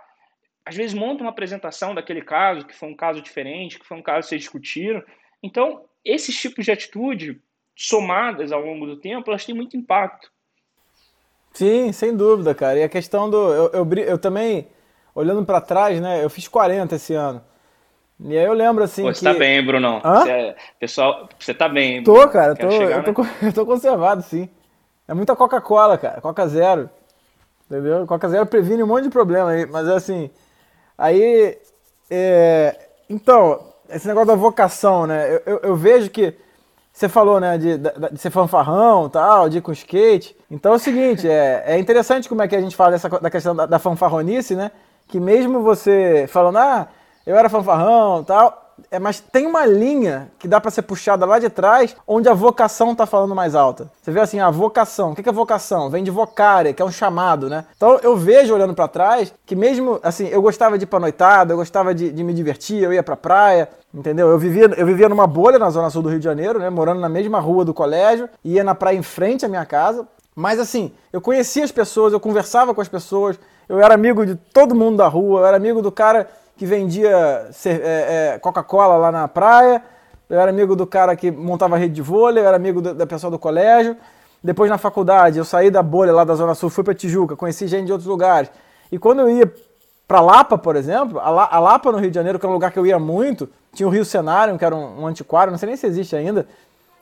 [0.65, 4.01] Às vezes monta uma apresentação daquele caso, que foi um caso diferente, que foi um
[4.01, 5.03] caso que vocês discutiram.
[5.43, 7.41] Então, esses tipos de atitude,
[7.75, 10.31] somadas ao longo do tempo, elas têm muito impacto.
[11.53, 12.79] Sim, sem dúvida, cara.
[12.79, 13.37] E a questão do.
[13.37, 14.67] Eu, eu, eu também,
[15.13, 16.23] olhando para trás, né?
[16.23, 17.41] Eu fiz 40 esse ano.
[18.21, 19.03] E aí eu lembro assim.
[19.03, 19.37] Pô, você tá que...
[19.37, 20.01] tá bem, Brunão.
[20.03, 20.21] Hã?
[20.21, 20.55] Você é...
[20.79, 22.55] Pessoal, você tá bem, hein, Tô, cara.
[22.55, 23.29] Tô, chegar, eu, tô, né?
[23.43, 24.49] eu tô conservado, sim.
[25.07, 26.21] É muita Coca-Cola, cara.
[26.21, 26.89] Coca Zero.
[27.65, 28.05] Entendeu?
[28.05, 29.65] Coca Zero previne um monte de problema aí.
[29.65, 30.29] Mas assim.
[30.97, 31.57] Aí.
[32.11, 32.87] É...
[33.09, 35.33] Então, esse negócio da vocação, né?
[35.33, 36.35] Eu, eu, eu vejo que
[36.91, 40.35] você falou, né, de, de, de ser fanfarrão tal, de ir com skate.
[40.49, 43.29] Então é o seguinte, é, é interessante como é que a gente fala dessa, da
[43.29, 44.71] questão da, da fanfarronice, né?
[45.07, 46.87] Que mesmo você falando, ah,
[47.25, 51.39] eu era fanfarrão tal, é, mas tem uma linha que dá para ser puxada lá
[51.39, 53.91] de trás, onde a vocação tá falando mais alta.
[54.01, 55.11] Você vê assim, a vocação.
[55.11, 55.89] O que é vocação?
[55.89, 57.65] Vem de vocare, que é um chamado, né?
[57.75, 61.53] Então eu vejo olhando para trás que mesmo assim, eu gostava de ir pra noitada,
[61.53, 64.29] eu gostava de, de me divertir, eu ia pra praia, entendeu?
[64.29, 66.69] Eu vivia, eu vivia numa bolha na zona sul do Rio de Janeiro, né?
[66.69, 70.07] Morando na mesma rua do colégio, ia na praia em frente à minha casa.
[70.35, 73.37] Mas assim, eu conhecia as pessoas, eu conversava com as pessoas,
[73.67, 77.47] eu era amigo de todo mundo da rua, eu era amigo do cara que vendia
[77.65, 79.81] é, é, Coca-Cola lá na praia,
[80.29, 83.31] eu era amigo do cara que montava rede de vôlei, eu era amigo da pessoa
[83.31, 83.95] do colégio.
[84.43, 87.65] Depois na faculdade, eu saí da bolha lá da Zona Sul, fui para Tijuca, conheci
[87.65, 88.51] gente de outros lugares.
[88.91, 89.49] E quando eu ia
[90.05, 92.55] para Lapa, por exemplo, a, La, a, Lapa no Rio de Janeiro, que era um
[92.55, 95.57] lugar que eu ia muito, tinha o Rio Cenário, que era um, um antiquário, não
[95.57, 96.45] sei nem se existe ainda,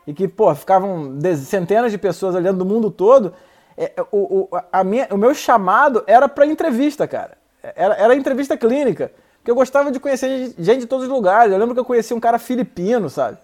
[0.05, 3.33] e que, pô, ficavam centenas de pessoas olhando do mundo todo.
[3.75, 7.39] É, o, o, a minha, o meu chamado era para entrevista, cara.
[7.75, 9.11] Era, era entrevista clínica.
[9.47, 11.53] Porque eu gostava de conhecer gente de todos os lugares.
[11.53, 13.37] Eu lembro que eu conheci um cara filipino, sabe?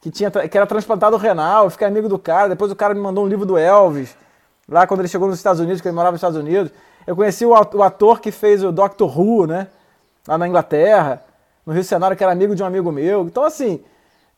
[0.00, 2.48] Que, tinha, que era transplantado renal, eu fiquei amigo do cara.
[2.48, 4.16] Depois o cara me mandou um livro do Elvis,
[4.68, 6.72] lá quando ele chegou nos Estados Unidos, que ele morava nos Estados Unidos.
[7.06, 9.68] Eu conheci o ator que fez o Doctor Who, né?
[10.26, 11.22] Lá na Inglaterra,
[11.64, 13.22] no Rio Cenário, que era amigo de um amigo meu.
[13.22, 13.80] Então, assim,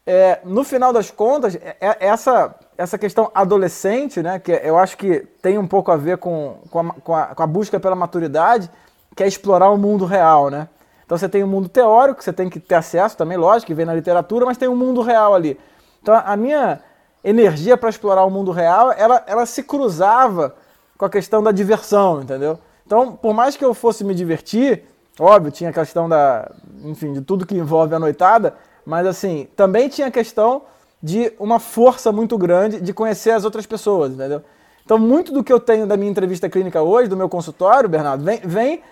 [0.06, 4.38] é, no final das contas, é, é, essa, essa questão adolescente, né?
[4.38, 7.42] Que eu acho que tem um pouco a ver com, com, a, com, a, com
[7.42, 8.70] a busca pela maturidade,
[9.16, 10.68] que é explorar o mundo real, né?
[11.10, 13.66] Então você tem o um mundo teórico, que você tem que ter acesso também, lógico,
[13.66, 15.58] que vem na literatura, mas tem um mundo real ali.
[16.00, 16.78] Então a minha
[17.24, 20.54] energia para explorar o mundo real, ela, ela se cruzava
[20.96, 22.60] com a questão da diversão, entendeu?
[22.86, 24.84] Então, por mais que eu fosse me divertir,
[25.18, 26.48] óbvio, tinha a questão da,
[26.84, 28.54] enfim, de tudo que envolve a noitada,
[28.86, 30.62] mas assim, também tinha a questão
[31.02, 34.42] de uma força muito grande de conhecer as outras pessoas, entendeu?
[34.84, 38.22] Então, muito do que eu tenho da minha entrevista clínica hoje, do meu consultório, Bernardo,
[38.22, 38.82] vem, vem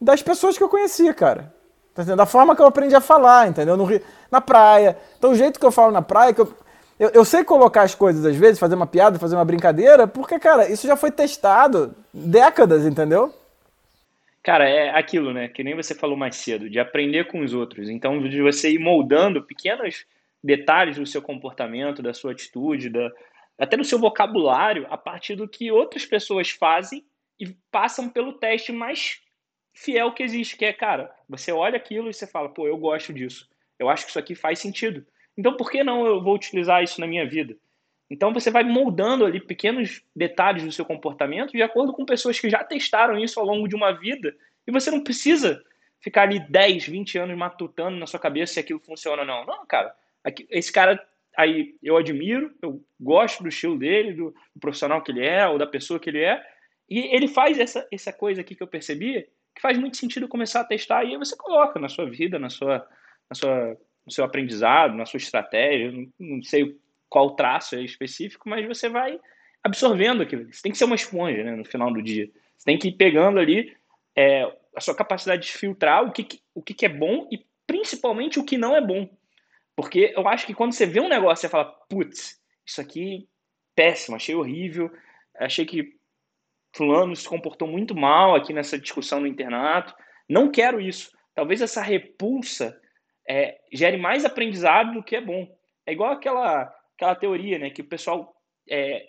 [0.00, 1.56] das pessoas que eu conhecia, cara.
[2.06, 3.76] Tá da forma que eu aprendi a falar, entendeu?
[3.76, 3.88] No
[4.30, 4.96] na praia.
[5.18, 6.54] Então, o jeito que eu falo na praia, que eu,
[6.98, 10.38] eu, eu, sei colocar as coisas às vezes, fazer uma piada, fazer uma brincadeira, porque,
[10.38, 13.34] cara, isso já foi testado décadas, entendeu?
[14.44, 15.48] Cara, é aquilo, né?
[15.48, 17.88] Que nem você falou mais cedo, de aprender com os outros.
[17.88, 20.06] Então, de você ir moldando pequenos
[20.42, 23.10] detalhes do seu comportamento, da sua atitude, da,
[23.58, 27.04] até do seu vocabulário, a partir do que outras pessoas fazem
[27.40, 29.20] e passam pelo teste mais
[29.78, 33.12] fiel que existe, que é, cara, você olha aquilo e você fala, pô, eu gosto
[33.12, 33.48] disso.
[33.78, 35.06] Eu acho que isso aqui faz sentido.
[35.36, 37.56] Então, por que não eu vou utilizar isso na minha vida?
[38.10, 42.50] Então, você vai moldando ali pequenos detalhes do seu comportamento de acordo com pessoas que
[42.50, 44.34] já testaram isso ao longo de uma vida.
[44.66, 45.62] E você não precisa
[46.00, 49.46] ficar ali 10, 20 anos matutando na sua cabeça se aquilo funciona ou não.
[49.46, 49.94] Não, cara.
[50.50, 51.00] Esse cara
[51.36, 55.56] aí eu admiro, eu gosto do estilo dele, do, do profissional que ele é, ou
[55.56, 56.42] da pessoa que ele é.
[56.88, 60.60] E ele faz essa, essa coisa aqui que eu percebi, que faz muito sentido começar
[60.60, 62.86] a testar e aí você coloca na sua vida, na sua,
[63.28, 68.64] na sua, no seu aprendizado, na sua estratégia, não sei qual traço é específico, mas
[68.66, 69.18] você vai
[69.62, 70.52] absorvendo aquilo.
[70.52, 72.30] Você tem que ser uma esponja né, no final do dia.
[72.56, 73.76] Você tem que ir pegando ali
[74.16, 74.44] é,
[74.76, 78.56] a sua capacidade de filtrar o que, o que é bom e principalmente o que
[78.56, 79.10] não é bom.
[79.74, 83.28] Porque eu acho que quando você vê um negócio, você fala, putz, isso aqui
[83.74, 84.88] péssimo, achei horrível,
[85.34, 85.97] achei que
[86.74, 89.94] fulano se comportou muito mal aqui nessa discussão no internato.
[90.28, 91.10] Não quero isso.
[91.34, 92.78] Talvez essa repulsa
[93.28, 95.48] é, gere mais aprendizado do que é bom.
[95.86, 98.34] É igual aquela, aquela teoria, né, que o pessoal
[98.68, 99.08] é,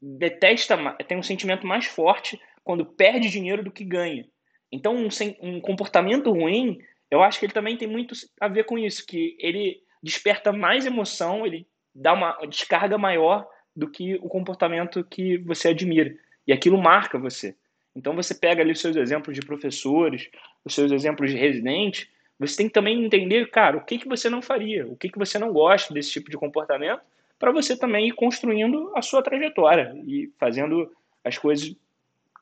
[0.00, 4.24] detesta, tem um sentimento mais forte quando perde dinheiro do que ganha.
[4.70, 5.08] Então, um,
[5.40, 6.78] um comportamento ruim,
[7.10, 10.86] eu acho que ele também tem muito a ver com isso, que ele desperta mais
[10.86, 16.14] emoção, ele dá uma descarga maior do que o comportamento que você admira.
[16.46, 17.54] E aquilo marca você.
[17.94, 20.28] Então você pega ali os seus exemplos de professores,
[20.64, 24.28] os seus exemplos de residente, você tem que também entender, cara, o que, que você
[24.28, 27.00] não faria, o que, que você não gosta desse tipo de comportamento,
[27.38, 30.90] para você também ir construindo a sua trajetória e fazendo
[31.24, 31.74] as coisas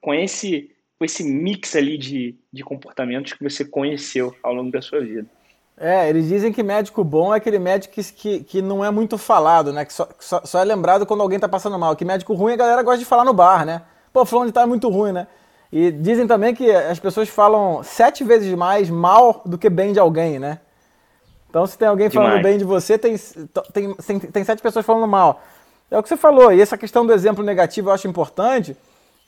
[0.00, 4.80] com esse, com esse mix ali de, de comportamentos que você conheceu ao longo da
[4.80, 5.28] sua vida.
[5.82, 9.16] É, eles dizem que médico bom é aquele médico que, que, que não é muito
[9.16, 9.86] falado, né?
[9.86, 11.96] Que só, só, só é lembrado quando alguém tá passando mal.
[11.96, 13.80] Que médico ruim a galera gosta de falar no bar, né?
[14.12, 15.26] pô, fulano é muito ruim, né?
[15.72, 20.00] E dizem também que as pessoas falam sete vezes mais mal do que bem de
[20.00, 20.58] alguém, né?
[21.48, 22.28] Então, se tem alguém Demais.
[22.28, 23.16] falando bem de você, tem,
[23.72, 25.40] tem, tem, tem sete pessoas falando mal.
[25.90, 28.76] É o que você falou, e essa questão do exemplo negativo eu acho importante,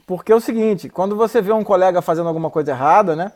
[0.07, 3.33] porque é o seguinte, quando você vê um colega fazendo alguma coisa errada, né,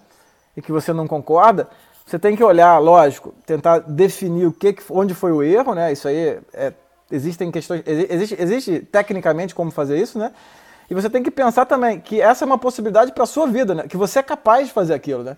[0.57, 1.68] e que você não concorda,
[2.07, 6.09] você tem que olhar, lógico, tentar definir o que, onde foi o erro, né, isso
[6.09, 6.73] aí é,
[7.11, 10.33] existem questões, existe, existe tecnicamente como fazer isso, né,
[10.90, 13.75] e você tem que pensar também que essa é uma possibilidade para a sua vida,
[13.75, 13.85] né?
[13.88, 15.37] Que você é capaz de fazer aquilo, né?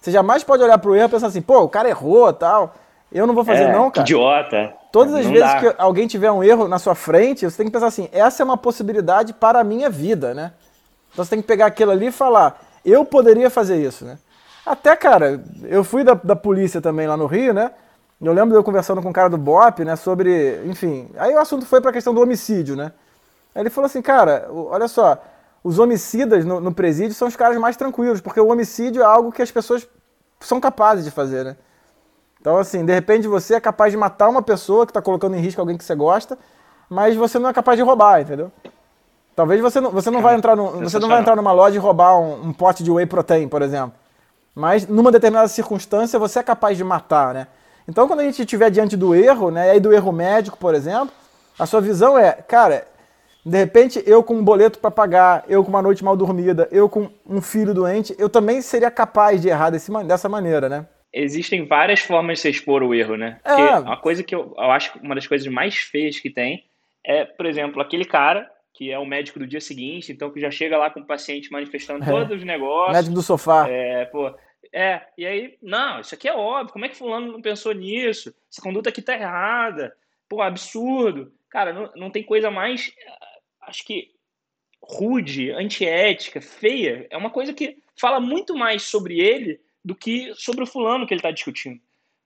[0.00, 2.74] Você jamais pode olhar para o erro e pensar assim, pô, o cara errou tal.
[3.10, 4.04] Eu não vou fazer, é, não, cara.
[4.04, 4.74] idiota.
[4.92, 5.60] Todas as não vezes dá.
[5.60, 8.44] que alguém tiver um erro na sua frente, você tem que pensar assim: essa é
[8.44, 10.52] uma possibilidade para a minha vida, né?
[11.12, 14.18] Então você tem que pegar aquilo ali e falar: eu poderia fazer isso, né?
[14.68, 17.70] Até, cara, eu fui da, da polícia também lá no Rio, né?
[18.20, 19.96] Eu lembro de eu conversando com um cara do BOP, né?
[19.96, 20.60] Sobre.
[20.66, 21.08] Enfim.
[21.16, 22.92] Aí o assunto foi para a questão do homicídio, né?
[23.54, 25.16] Aí ele falou assim: cara, olha só.
[25.64, 29.32] Os homicidas no, no presídio são os caras mais tranquilos, porque o homicídio é algo
[29.32, 29.88] que as pessoas
[30.38, 31.56] são capazes de fazer, né?
[32.40, 35.40] Então, assim, de repente você é capaz de matar uma pessoa que está colocando em
[35.40, 36.38] risco alguém que você gosta,
[36.88, 38.52] mas você não é capaz de roubar, entendeu?
[39.34, 41.78] Talvez você não, você não, vai, entrar no, você não vai entrar numa loja e
[41.78, 43.97] roubar um, um pote de whey protein, por exemplo.
[44.58, 47.46] Mas numa determinada circunstância você é capaz de matar, né?
[47.86, 50.74] Então, quando a gente estiver diante do erro, né, e aí do erro médico, por
[50.74, 51.10] exemplo,
[51.58, 52.86] a sua visão é, cara,
[53.46, 56.88] de repente eu com um boleto para pagar, eu com uma noite mal dormida, eu
[56.88, 60.86] com um filho doente, eu também seria capaz de errar desse, dessa maneira, né?
[61.10, 63.40] existem várias formas de você expor o erro, né?
[63.42, 63.78] Porque é.
[63.78, 66.64] uma coisa que eu, eu acho que uma das coisas mais feias que tem
[67.04, 68.46] é, por exemplo, aquele cara
[68.78, 71.50] que é o médico do dia seguinte, então que já chega lá com o paciente
[71.50, 72.06] manifestando é.
[72.06, 72.96] todos os negócios.
[72.96, 73.68] Médico do sofá.
[73.68, 74.32] É, pô.
[74.72, 78.34] É, e aí, não, isso aqui é óbvio, como é que fulano não pensou nisso?
[78.50, 79.96] Essa conduta aqui tá errada.
[80.28, 81.32] Pô, absurdo.
[81.48, 82.92] Cara, não, não tem coisa mais,
[83.62, 84.14] acho que,
[84.82, 87.06] rude, antiética, feia.
[87.10, 91.14] É uma coisa que fala muito mais sobre ele do que sobre o fulano que
[91.14, 91.80] ele está discutindo.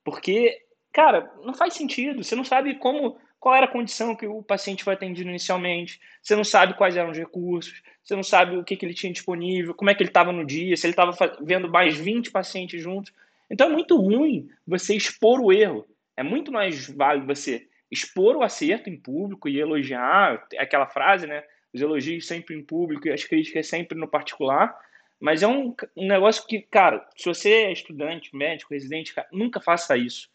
[0.05, 2.25] Porque, cara, não faz sentido.
[2.25, 6.37] Você não sabe como qual era a condição que o paciente foi atendido inicialmente, você
[6.37, 9.75] não sabe quais eram os recursos, você não sabe o que, que ele tinha disponível,
[9.75, 13.13] como é que ele estava no dia, se ele estava vendo mais 20 pacientes juntos.
[13.49, 15.87] Então é muito ruim você expor o erro.
[16.17, 21.45] É muito mais válido você expor o acerto em público e elogiar aquela frase, né?
[21.73, 24.75] Os elogios sempre em público e as críticas sempre no particular,
[25.21, 29.61] mas é um, um negócio que, cara, se você é estudante, médico, residente, cara, nunca
[29.61, 30.29] faça isso.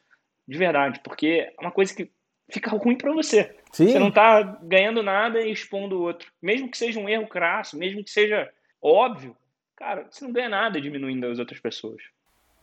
[0.47, 2.09] De verdade, porque é uma coisa que
[2.49, 3.55] fica ruim para você.
[3.71, 3.87] Sim.
[3.87, 6.31] Você não tá ganhando nada e expondo o outro.
[6.41, 8.49] Mesmo que seja um erro crasso, mesmo que seja
[8.81, 9.35] óbvio,
[9.75, 12.01] cara, você não ganha nada diminuindo as outras pessoas.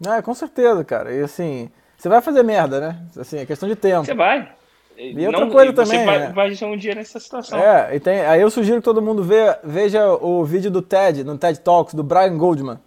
[0.06, 1.12] É, com certeza, cara.
[1.12, 3.06] E assim, você vai fazer merda, né?
[3.16, 4.04] Assim, é questão de tempo.
[4.04, 4.52] Você vai.
[4.96, 6.00] E outra coisa também.
[6.00, 6.32] Você vai, é...
[6.32, 7.58] vai ser um dia nessa situação.
[7.58, 11.24] É, e tem, aí eu sugiro que todo mundo vê, veja o vídeo do TED,
[11.24, 12.78] no TED Talks, do Brian Goldman,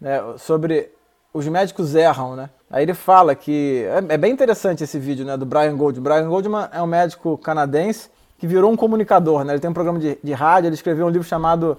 [0.00, 0.90] né, sobre
[1.32, 2.50] os médicos erram, né?
[2.70, 3.84] Aí ele fala que.
[3.84, 5.36] É, é, bem interessante esse vídeo, né?
[5.36, 6.02] Do Brian Goldman.
[6.02, 9.54] Brian Goldman é um médico canadense que virou um comunicador, né?
[9.54, 11.78] Ele tem um programa de, de rádio, ele escreveu um livro chamado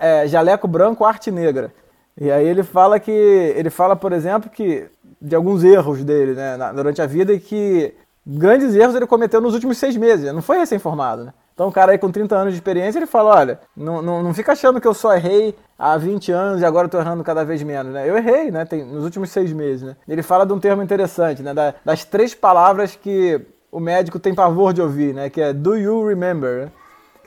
[0.00, 1.72] é, Jaleco Branco, Arte Negra.
[2.18, 3.10] E aí ele fala que.
[3.10, 4.88] Ele fala, por exemplo, que.
[5.20, 6.56] de alguns erros dele, né?
[6.74, 7.94] Durante a vida e que
[8.26, 11.34] grandes erros ele cometeu nos últimos seis meses, não foi recém-formado, né?
[11.54, 14.34] Então o cara aí com 30 anos de experiência, ele fala, olha, não, não, não
[14.34, 17.62] fica achando que eu só errei há 20 anos e agora estou errando cada vez
[17.62, 18.08] menos, né?
[18.08, 18.64] Eu errei, né?
[18.64, 19.96] Tem, nos últimos seis meses, né?
[20.08, 21.52] Ele fala de um termo interessante, né?
[21.52, 25.28] Da, das três palavras que o médico tem pavor de ouvir, né?
[25.28, 26.70] Que é do you remember?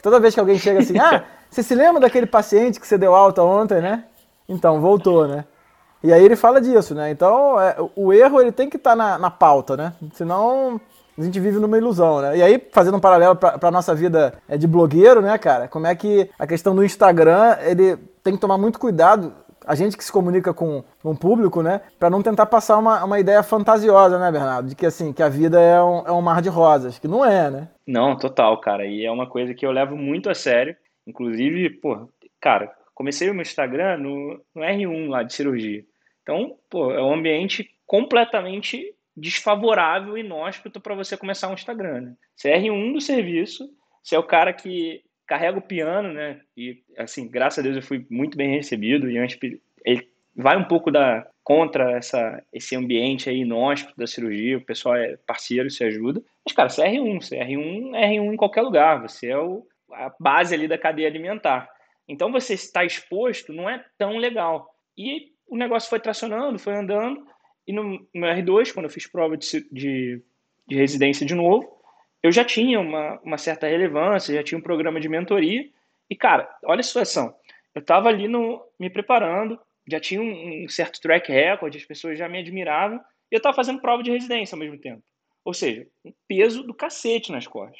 [0.01, 3.15] Toda vez que alguém chega assim, ah, você se lembra daquele paciente que você deu
[3.15, 4.05] alta ontem, né?
[4.47, 5.45] Então, voltou, né?
[6.03, 7.09] E aí ele fala disso, né?
[7.09, 9.93] Então, é, o erro ele tem que estar tá na, na pauta, né?
[10.13, 10.79] Senão
[11.17, 12.37] a gente vive numa ilusão, né?
[12.37, 15.67] E aí, fazendo um paralelo para a nossa vida é, de blogueiro, né, cara?
[15.67, 19.33] Como é que a questão do Instagram, ele tem que tomar muito cuidado,
[19.65, 21.81] a gente que se comunica com, o público, né?
[21.99, 24.69] Para não tentar passar uma, uma ideia fantasiosa, né, Bernardo?
[24.69, 27.25] De que, assim, que a vida é um, é um mar de rosas, que não
[27.25, 27.69] é, né?
[27.87, 28.85] Não, total, cara.
[28.85, 30.75] E é uma coisa que eu levo muito a sério.
[31.07, 35.83] Inclusive, pô, cara, comecei o meu Instagram no, no R1 lá de cirurgia.
[36.21, 42.01] Então, pô, é um ambiente completamente desfavorável inóspito para você começar um Instagram.
[42.01, 42.15] Né?
[42.35, 43.69] Você é R1 do serviço,
[44.03, 46.41] você é o cara que carrega o piano, né?
[46.55, 49.39] E assim, graças a Deus eu fui muito bem recebido e antes
[49.83, 54.95] ele vai um pouco da contra essa esse ambiente aí inóspito da cirurgia, o pessoal
[54.95, 56.21] é parceiro, se ajuda.
[56.45, 59.37] Mas cara, você é R1, você é R1, é R1 em qualquer lugar, você é
[59.37, 61.69] o, a base ali da cadeia alimentar.
[62.07, 64.69] Então você estar exposto não é tão legal.
[64.97, 67.25] E o negócio foi tracionando, foi andando,
[67.67, 70.21] e no, no R2, quando eu fiz prova de, de,
[70.67, 71.67] de, residência de novo,
[72.21, 75.69] eu já tinha uma, uma certa relevância, já tinha um programa de mentoria,
[76.09, 77.35] E, cara, olha a situação.
[77.73, 82.17] Eu tava ali no, me preparando, já tinha um, um certo track record, as pessoas
[82.17, 82.99] já me admiravam,
[83.31, 85.03] e eu tava fazendo prova de residência ao mesmo tempo.
[85.43, 87.79] Ou seja, um peso do cacete nas costas.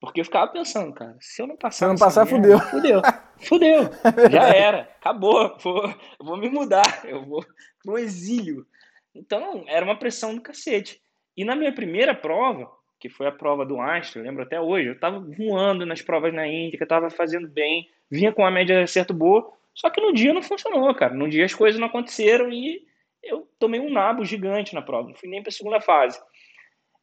[0.00, 1.78] Porque eu ficava pensando, cara, se eu não passar.
[1.78, 2.58] Se eu não passar, fudeu.
[2.58, 3.00] Fudeu.
[3.40, 3.90] Fudeu.
[4.30, 4.80] Já era.
[5.00, 5.56] Acabou.
[5.58, 7.04] Vou, vou me mudar.
[7.04, 7.44] Eu vou
[7.82, 8.66] pro exílio.
[9.14, 11.00] Então, era uma pressão do cacete.
[11.36, 14.98] E na minha primeira prova, que foi a prova do eu lembro até hoje, eu
[14.98, 18.82] tava voando nas provas na Índia, eu tava fazendo bem, vinha com uma média de
[18.82, 21.14] acerto boa, só que no dia não funcionou, cara.
[21.14, 22.86] No dia as coisas não aconteceram e
[23.22, 25.08] eu tomei um nabo gigante na prova.
[25.08, 26.20] Não fui nem pra segunda fase.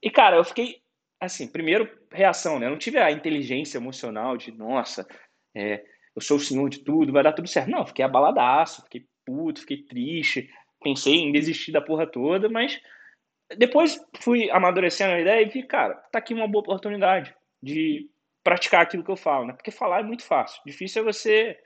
[0.02, 0.82] E, cara, eu fiquei,
[1.19, 2.65] assim, primeiro, reação, né?
[2.65, 5.08] Eu não tive a inteligência emocional de, nossa,
[5.56, 5.84] é,
[6.15, 7.69] eu sou o senhor de tudo, vai dar tudo certo.
[7.69, 10.50] Não, fiquei abaladaço, fiquei puto, fiquei triste,
[10.82, 12.80] pensei em desistir da porra toda, mas
[13.58, 18.10] depois fui amadurecendo a ideia e vi, cara, tá aqui uma boa oportunidade de
[18.44, 19.54] praticar aquilo que eu falo, né?
[19.54, 20.62] Porque falar é muito fácil.
[20.65, 21.60] Difícil é você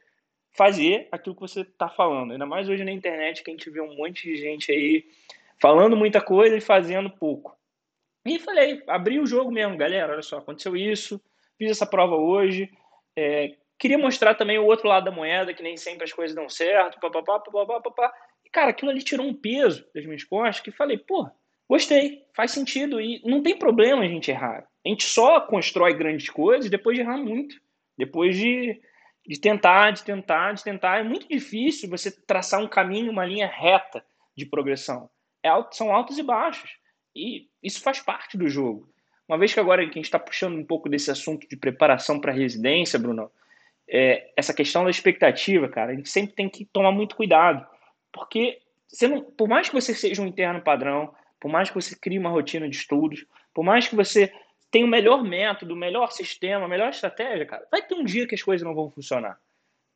[0.51, 2.31] fazer aquilo que você tá falando.
[2.31, 5.05] Ainda mais hoje na internet que a gente vê um monte de gente aí
[5.61, 7.55] falando muita coisa e fazendo pouco.
[8.25, 11.21] E falei, abri o jogo mesmo, galera, olha só, aconteceu isso,
[11.57, 12.71] fiz essa prova hoje,
[13.15, 16.49] é, queria mostrar também o outro lado da moeda, que nem sempre as coisas dão
[16.49, 18.13] certo, papapá, papapá, papapá.
[18.55, 21.29] Cara, aquilo ali tirou um peso das minhas costas que falei, pô,
[21.67, 24.65] gostei, faz sentido e não tem problema a gente errar.
[24.85, 27.59] A gente só constrói grandes coisas depois de errar muito,
[27.97, 28.79] depois de,
[29.27, 30.99] de tentar, de tentar, de tentar.
[31.01, 34.05] É muito difícil você traçar um caminho, uma linha reta
[34.37, 35.09] de progressão.
[35.43, 36.77] É, são altos e baixos.
[37.13, 38.87] E isso faz parte do jogo.
[39.27, 42.21] Uma vez que agora que a gente está puxando um pouco desse assunto de preparação
[42.21, 43.29] para residência, Bruno,
[43.85, 47.74] é, essa questão da expectativa, cara, a gente sempre tem que tomar muito cuidado.
[48.15, 51.93] Porque você não, por mais que você seja um interno padrão, por mais que você
[51.99, 54.31] crie uma rotina de estudos, por mais que você
[54.71, 58.25] tenha o melhor método, o melhor sistema, a melhor estratégia, cara, vai ter um dia
[58.25, 59.37] que as coisas não vão funcionar.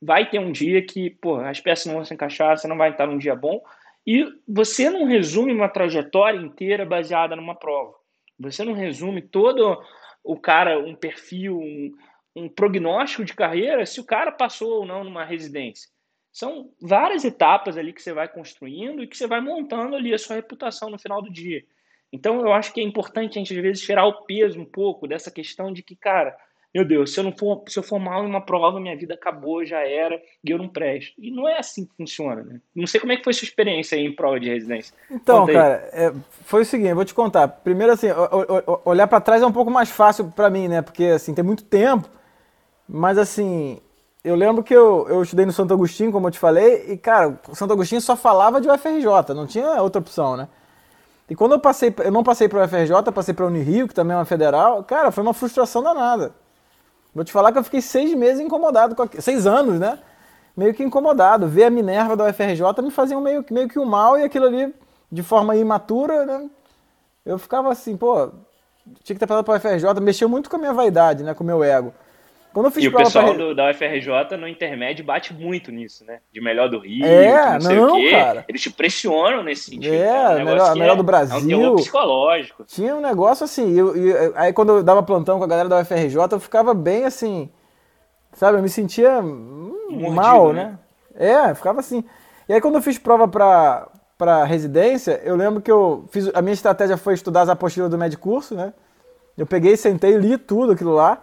[0.02, 2.90] Vai ter um dia que, pô, as peças não vão se encaixar, você não vai
[2.90, 3.62] estar num dia bom,
[4.06, 7.94] e você não resume uma trajetória inteira baseada numa prova.
[8.38, 9.82] Você não resume todo
[10.22, 11.92] o cara, um perfil, um,
[12.36, 15.88] um prognóstico de carreira, se o cara passou ou não numa residência.
[16.32, 20.18] São várias etapas ali que você vai construindo e que você vai montando ali a
[20.18, 21.64] sua reputação no final do dia.
[22.12, 25.06] Então eu acho que é importante a gente às vezes tirar o peso um pouco
[25.06, 26.36] dessa questão de que, cara,
[26.72, 29.14] meu Deus, se eu não for, se eu for mal em uma prova, minha vida
[29.14, 31.12] acabou, já era, e eu não presto.
[31.18, 32.60] E não é assim que funciona, né?
[32.74, 34.94] Não sei como é que foi sua experiência aí em prova de residência.
[35.10, 36.12] Então, cara, é,
[36.44, 37.48] foi o seguinte, vou te contar.
[37.48, 38.06] Primeiro, assim,
[38.84, 40.80] olhar para trás é um pouco mais fácil para mim, né?
[40.80, 42.08] Porque, assim, tem muito tempo,
[42.88, 43.80] mas, assim,
[44.22, 47.38] eu lembro que eu, eu estudei no Santo Agostinho, como eu te falei, e, cara,
[47.48, 50.48] o Santo Agostinho só falava de UFRJ, não tinha outra opção, né?
[51.28, 53.94] E quando eu passei, eu não passei para o UFRJ, passei para a Unirio, que
[53.94, 56.34] também é uma federal, cara, foi uma frustração danada.
[57.14, 59.98] Vou te falar que eu fiquei seis meses incomodado, com aquilo, seis anos, né?
[60.56, 61.48] Meio que incomodado.
[61.48, 64.74] Ver a Minerva da UFRJ me fazia meio, meio que um mal e aquilo ali,
[65.10, 66.50] de forma imatura, né?
[67.24, 68.28] Eu ficava assim, pô,
[69.02, 71.32] tinha que ter passado para a UFRJ, mexeu muito com a minha vaidade, né?
[71.32, 71.92] Com o meu ego.
[72.52, 73.34] Quando eu fiz e o pessoal pra...
[73.34, 76.18] do, da UFRJ no intermédio bate muito nisso, né?
[76.32, 78.10] De melhor do Rio, é, não, sei não, o quê.
[78.10, 78.44] Cara.
[78.48, 79.94] Eles te pressionam nesse sentido.
[79.94, 81.62] É, um melhor, melhor é, do Brasil.
[81.62, 82.64] É um psicológico.
[82.64, 85.80] Tinha um negócio assim, eu, eu, aí quando eu dava plantão com a galera da
[85.80, 87.48] UFRJ, eu ficava bem assim,
[88.32, 88.58] sabe?
[88.58, 90.76] Eu me sentia Mordido, mal, né?
[91.14, 91.48] né?
[91.48, 92.04] É, ficava assim.
[92.48, 93.86] E aí quando eu fiz prova pra,
[94.18, 97.96] pra residência, eu lembro que eu fiz, a minha estratégia foi estudar as apostilas do
[97.96, 98.72] médio curso, né?
[99.38, 101.22] Eu peguei, sentei, li tudo aquilo lá.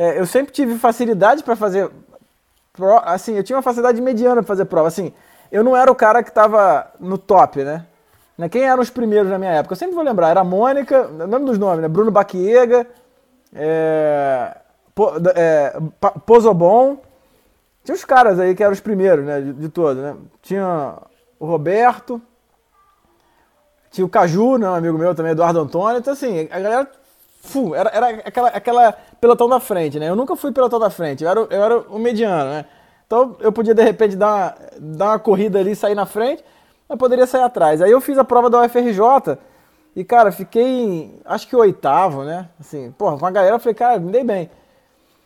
[0.00, 1.90] É, eu sempre tive facilidade para fazer.
[2.72, 4.88] Pro, assim, eu tinha uma facilidade mediana para fazer prova.
[4.88, 5.12] Assim,
[5.52, 7.84] eu não era o cara que estava no top, né?
[8.38, 8.48] né?
[8.48, 9.74] Quem eram os primeiros na minha época?
[9.74, 10.30] Eu sempre vou lembrar.
[10.30, 11.88] Era a Mônica, nome dos nomes, né?
[11.88, 12.86] Bruno Baquiega,
[13.54, 14.56] é,
[14.94, 15.78] po, é,
[16.24, 16.96] Pozobon.
[17.84, 19.42] Tinha os caras aí que eram os primeiros, né?
[19.42, 20.16] De, de todos, né?
[20.40, 20.94] Tinha
[21.38, 22.22] o Roberto,
[23.90, 24.66] tinha o Caju, né?
[24.66, 25.98] Um amigo meu também, Eduardo Antônio.
[25.98, 26.90] Então, assim, a galera
[27.74, 30.08] era, era aquela, aquela pelotão da frente, né?
[30.08, 32.64] Eu nunca fui pelotão da frente, eu era, eu era o mediano, né?
[33.06, 36.44] Então eu podia de repente dar uma, dar uma corrida ali sair na frente,
[36.88, 37.82] mas poderia sair atrás.
[37.82, 39.38] Aí eu fiz a prova da UFRJ
[39.94, 42.48] e, cara, fiquei, acho que oitavo, né?
[42.58, 44.50] Assim, porra, com a galera eu falei, cara, me dei bem.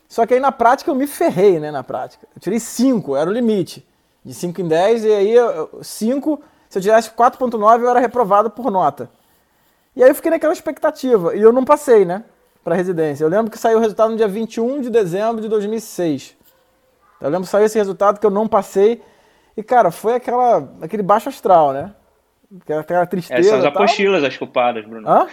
[0.08, 1.70] Só que aí na prática eu me ferrei, né?
[1.70, 2.26] Na prática.
[2.34, 3.86] Eu tirei 5, era o limite.
[4.24, 5.34] De 5 em 10, e aí
[5.82, 6.40] 5,
[6.70, 9.10] se eu tirasse 4.9 eu era reprovado por nota.
[9.94, 11.36] E aí eu fiquei naquela expectativa.
[11.36, 12.24] E eu não passei, né?
[12.64, 13.22] Pra residência.
[13.22, 16.34] Eu lembro que saiu o resultado no dia 21 de dezembro de 2006.
[17.20, 19.02] Eu lembro que saiu esse resultado que eu não passei.
[19.56, 21.94] E, cara, foi aquela, aquele baixo astral, né?
[22.62, 23.40] Aquela, aquela tristeza.
[23.40, 25.08] É, são as apostilas as culpadas, Bruno.
[25.08, 25.26] Hã?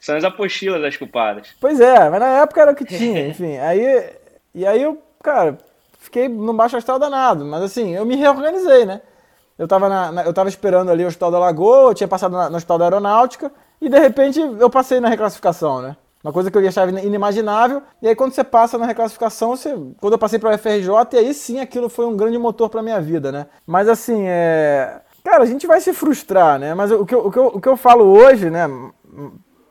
[0.00, 1.54] são as apostilas as culpadas.
[1.60, 3.58] Pois é, mas na época era o que tinha, enfim.
[3.58, 4.10] Aí,
[4.54, 5.56] e aí eu cara,
[5.98, 9.00] fiquei no baixo astral danado, mas assim, eu me reorganizei, né?
[9.56, 12.32] Eu tava, na, na, eu tava esperando ali o Hospital da Lagoa, eu tinha passado
[12.32, 15.96] na, no Hospital da Aeronáutica, e de repente eu passei na reclassificação, né?
[16.22, 17.82] Uma coisa que eu achava inimaginável.
[18.00, 19.74] E aí, quando você passa na reclassificação, você...
[20.00, 22.82] quando eu passei para o FRJ, e aí sim aquilo foi um grande motor para
[22.82, 23.46] minha vida, né?
[23.66, 25.00] Mas assim, é.
[25.24, 26.74] Cara, a gente vai se frustrar, né?
[26.74, 28.68] Mas o que eu, o que eu, o que eu falo hoje, né?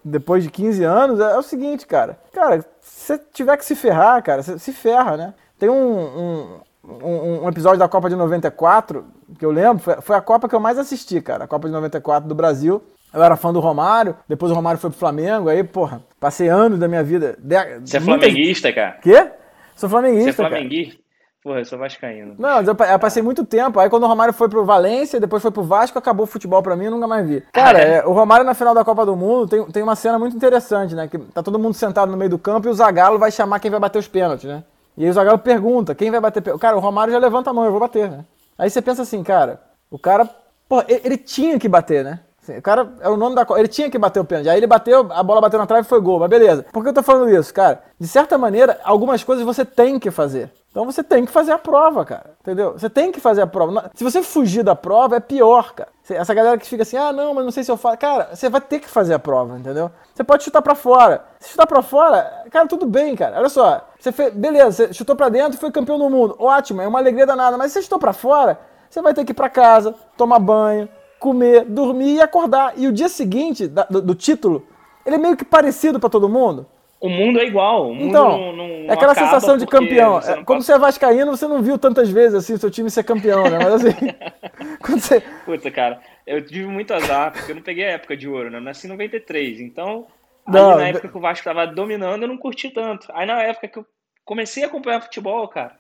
[0.04, 2.20] Depois de 15 anos, é, o seguinte, cara.
[2.34, 5.34] Cara, se você tiver que se ferrar, cara, se ferra, né?
[5.60, 9.06] Tem um, um, um, um episódio da Copa de 94,
[9.38, 11.44] que eu lembro, foi, foi a Copa que eu mais assisti, cara.
[11.44, 12.82] A Copa de 94 do Brasil.
[13.14, 16.80] Eu era fã do Romário, depois o Romário foi pro Flamengo, aí, porra, passei anos
[16.80, 17.38] da minha vida.
[17.40, 17.56] De...
[17.80, 18.92] Você é flamenguista, cara?
[19.02, 19.32] Quê?
[19.76, 20.32] Sou flamenguista.
[20.32, 20.94] Você é flamenguista?
[20.94, 21.02] Cara.
[21.44, 22.36] Porra, eu sou vascaíno.
[22.38, 23.80] Não, eu passei muito tempo.
[23.80, 26.76] Aí quando o Romário foi pro Valência, depois foi pro Vasco, acabou o futebol pra
[26.76, 27.42] mim, eu nunca mais vi.
[27.52, 27.98] Cara, ah, é?
[27.98, 30.94] É, o Romário na final da Copa do Mundo tem, tem uma cena muito interessante,
[30.94, 31.08] né?
[31.08, 33.72] Que tá todo mundo sentado no meio do campo e o Zagallo vai chamar quem
[33.72, 34.64] vai bater os pênaltis, né?
[34.96, 36.62] E aí o Zagallo pergunta, quem vai bater pênalti?
[36.62, 38.24] Cara, o Romário já levanta a mão, eu vou bater, né?
[38.56, 39.60] Aí você pensa assim, cara,
[39.90, 40.30] o cara,
[40.70, 42.20] pô, ele, ele tinha que bater, né?
[42.50, 44.50] O cara é o nome da Ele tinha que bater o pênalti.
[44.50, 46.20] Aí ele bateu, a bola bateu na trave e foi gol.
[46.20, 46.66] Mas beleza.
[46.72, 47.84] Por que eu tô falando isso, cara?
[48.00, 50.52] De certa maneira, algumas coisas você tem que fazer.
[50.72, 52.32] Então você tem que fazer a prova, cara.
[52.42, 52.74] Entendeu?
[52.74, 53.92] Você tem que fazer a prova.
[53.94, 55.90] Se você fugir da prova, é pior, cara.
[56.10, 57.98] Essa galera que fica assim, ah, não, mas não sei se eu faço.
[57.98, 59.92] Cara, você vai ter que fazer a prova, entendeu?
[60.14, 61.24] Você pode chutar para fora.
[61.40, 63.38] Se chutar para fora, cara, tudo bem, cara.
[63.38, 63.88] Olha só.
[64.00, 66.36] Você fez, beleza, você chutou para dentro e foi campeão do mundo.
[66.40, 67.58] Ótimo, é uma alegria danada.
[67.58, 70.90] Mas se você chutou para fora, você vai ter que ir para casa, tomar banho,
[71.22, 72.74] comer, dormir e acordar.
[72.76, 74.66] E o dia seguinte da, do, do, título,
[75.06, 76.66] ele é meio que parecido para todo mundo.
[77.00, 77.94] O mundo é igual.
[77.94, 80.20] então, não, não, é aquela sensação de campeão.
[80.20, 82.90] Você é, Como você é vascaíno, você não viu tantas vezes assim o seu time
[82.90, 83.60] ser campeão, né?
[83.60, 83.96] Mas assim,
[84.84, 85.22] quando você...
[85.46, 88.58] Puta, cara, eu tive muito azar, porque eu não peguei a época de ouro, né?
[88.58, 90.08] Eu nasci em 93, então...
[90.48, 93.08] Não, na época que o Vasco tava dominando, eu não curti tanto.
[93.14, 93.86] Aí na época que eu
[94.26, 95.76] comecei a acompanhar futebol, cara,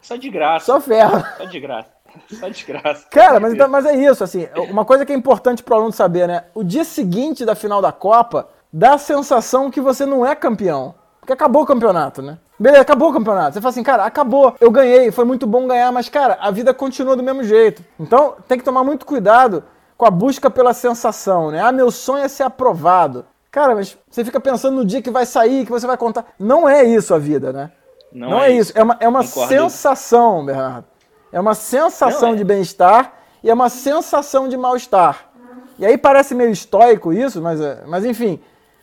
[0.00, 0.66] só de graça.
[0.66, 1.20] Só ferro.
[1.36, 1.93] Só de graça.
[2.38, 3.06] Só desgraça.
[3.10, 5.92] Cara, mas, então, mas é isso, assim, uma coisa que é importante para o aluno
[5.92, 6.44] saber, né?
[6.54, 10.94] O dia seguinte da final da Copa dá a sensação que você não é campeão.
[11.20, 12.38] Porque acabou o campeonato, né?
[12.58, 13.54] Beleza, acabou o campeonato.
[13.54, 14.54] Você fala assim, cara, acabou.
[14.60, 17.82] Eu ganhei, foi muito bom ganhar, mas, cara, a vida continua do mesmo jeito.
[17.98, 19.64] Então, tem que tomar muito cuidado
[19.96, 21.60] com a busca pela sensação, né?
[21.60, 23.24] Ah, meu sonho é ser aprovado.
[23.50, 26.26] Cara, mas você fica pensando no dia que vai sair, que você vai contar.
[26.38, 27.70] Não é isso a vida, né?
[28.12, 28.72] Não, Não é, é, isso.
[28.74, 30.86] É uma, é uma sensação, Bernardo.
[31.34, 32.36] É uma sensação é.
[32.36, 33.12] de bem-estar
[33.42, 35.32] e é uma sensação de mal-estar.
[35.76, 38.38] E aí parece meio estoico isso, mas, é, mas enfim,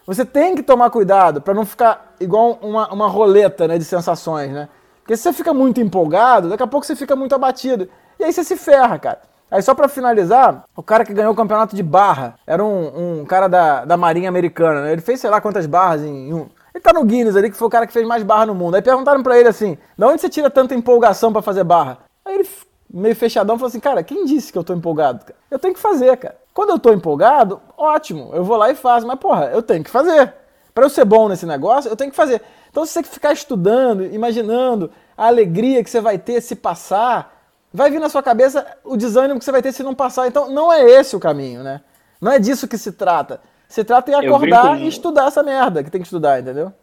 [0.05, 4.51] você tem que tomar cuidado para não ficar igual uma, uma roleta né, de sensações,
[4.51, 4.67] né?
[4.99, 7.87] Porque se você fica muito empolgado, daqui a pouco você fica muito abatido.
[8.19, 9.21] E aí você se ferra, cara.
[9.49, 13.25] Aí só para finalizar, o cara que ganhou o campeonato de barra era um, um
[13.25, 14.91] cara da, da Marinha Americana, né?
[14.91, 16.49] Ele fez sei lá quantas barras em um.
[16.75, 18.75] Ele tá no Guinness ali, que foi o cara que fez mais barra no mundo.
[18.75, 22.10] Aí perguntaram para ele assim: de onde você tira tanta empolgação para fazer barra?
[22.25, 22.49] Aí ele,
[22.89, 25.25] meio fechadão, falou assim: Cara, quem disse que eu tô empolgado?
[25.49, 26.37] Eu tenho que fazer, cara.
[26.53, 29.07] Quando eu tô empolgado, ótimo, eu vou lá e faço.
[29.07, 30.33] Mas, porra, eu tenho que fazer.
[30.73, 32.41] Para eu ser bom nesse negócio, eu tenho que fazer.
[32.69, 37.41] Então, se você ficar estudando, imaginando a alegria que você vai ter se passar,
[37.73, 40.27] vai vir na sua cabeça o desânimo que você vai ter se não passar.
[40.27, 41.81] Então, não é esse o caminho, né?
[42.21, 43.41] Não é disso que se trata.
[43.67, 46.73] Se trata em acordar e estudar essa merda que tem que estudar, entendeu?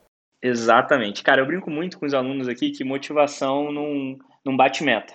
[0.43, 1.23] Exatamente.
[1.23, 5.15] Cara, eu brinco muito com os alunos aqui que motivação não, não bate meta.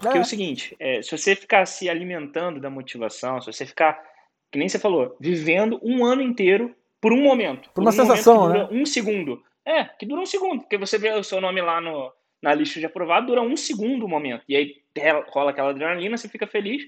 [0.00, 3.66] Porque é, é o seguinte, é, se você ficar se alimentando da motivação, se você
[3.66, 4.02] ficar,
[4.50, 7.68] que nem você falou, vivendo um ano inteiro por um momento.
[7.68, 8.66] Por, por uma um sensação, né?
[8.70, 9.42] Um segundo.
[9.64, 10.62] É, que dura um segundo.
[10.62, 14.06] Porque você vê o seu nome lá no, na lista de aprovado, dura um segundo
[14.06, 14.42] o momento.
[14.48, 14.76] E aí
[15.28, 16.82] rola aquela adrenalina, você fica feliz.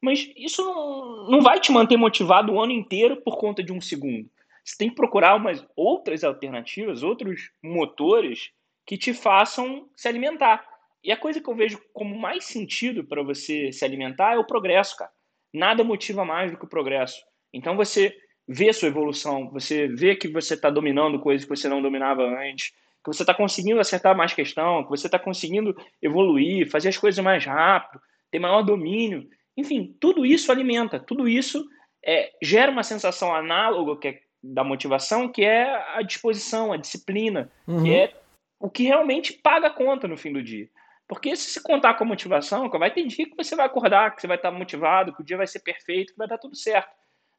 [0.00, 3.80] Mas isso não, não vai te manter motivado o ano inteiro por conta de um
[3.80, 4.28] segundo.
[4.64, 8.50] Você tem que procurar umas outras alternativas, outros motores
[8.86, 10.66] que te façam se alimentar.
[11.04, 14.46] E a coisa que eu vejo como mais sentido para você se alimentar é o
[14.46, 15.10] progresso, cara.
[15.52, 17.22] Nada motiva mais do que o progresso.
[17.52, 18.16] Então você
[18.48, 22.70] vê sua evolução, você vê que você está dominando coisas que você não dominava antes,
[22.70, 27.22] que você está conseguindo acertar mais questão, que você está conseguindo evoluir, fazer as coisas
[27.22, 28.00] mais rápido,
[28.30, 29.28] ter maior domínio.
[29.56, 31.68] Enfim, tudo isso alimenta, tudo isso
[32.04, 35.64] é, gera uma sensação análoga que é da motivação, que é
[35.96, 37.82] a disposição, a disciplina, uhum.
[37.82, 38.14] que é
[38.58, 40.68] o que realmente paga a conta no fim do dia.
[41.06, 44.20] Porque se você contar com a motivação, vai ter dia que você vai acordar, que
[44.20, 46.90] você vai estar motivado, que o dia vai ser perfeito, que vai dar tudo certo.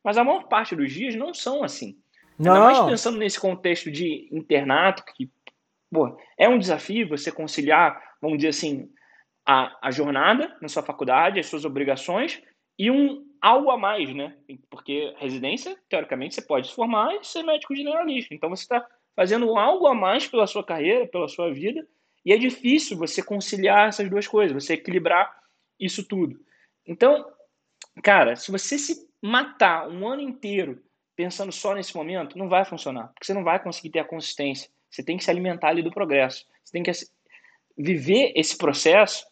[0.03, 1.97] Mas a maior parte dos dias não são assim.
[2.37, 2.53] Não.
[2.53, 5.31] Ainda mais pensando nesse contexto de internato, que
[5.91, 8.91] pô, é um desafio você conciliar, vamos dizer assim,
[9.45, 12.41] a, a jornada na sua faculdade, as suas obrigações
[12.77, 14.35] e um algo a mais, né?
[14.69, 18.33] Porque residência, teoricamente, você pode se formar e ser médico generalista.
[18.33, 18.85] Então você está
[19.15, 21.87] fazendo algo a mais pela sua carreira, pela sua vida
[22.25, 25.31] E é difícil você conciliar essas duas coisas, você equilibrar
[25.79, 26.39] isso tudo.
[26.85, 27.31] Então,
[28.01, 30.83] cara, se você se matar um ano inteiro
[31.15, 34.69] pensando só nesse momento, não vai funcionar, porque você não vai conseguir ter a consistência.
[34.89, 36.45] Você tem que se alimentar ali do progresso.
[36.63, 36.91] Você tem que
[37.77, 39.25] viver esse processo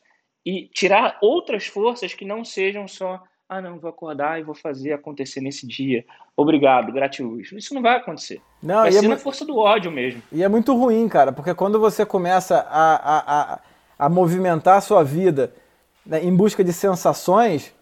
[0.45, 4.93] e tirar outras forças que não sejam só ah, não, vou acordar e vou fazer
[4.93, 6.03] acontecer nesse dia.
[6.35, 7.51] Obrigado, gratiluz.
[7.51, 8.41] Isso não vai acontecer.
[8.61, 10.23] Não, vai é ser é na força do ódio mesmo.
[10.31, 13.59] E é muito ruim, cara, porque quando você começa a, a, a,
[13.99, 15.53] a movimentar a sua vida
[16.05, 17.73] né, em busca de sensações,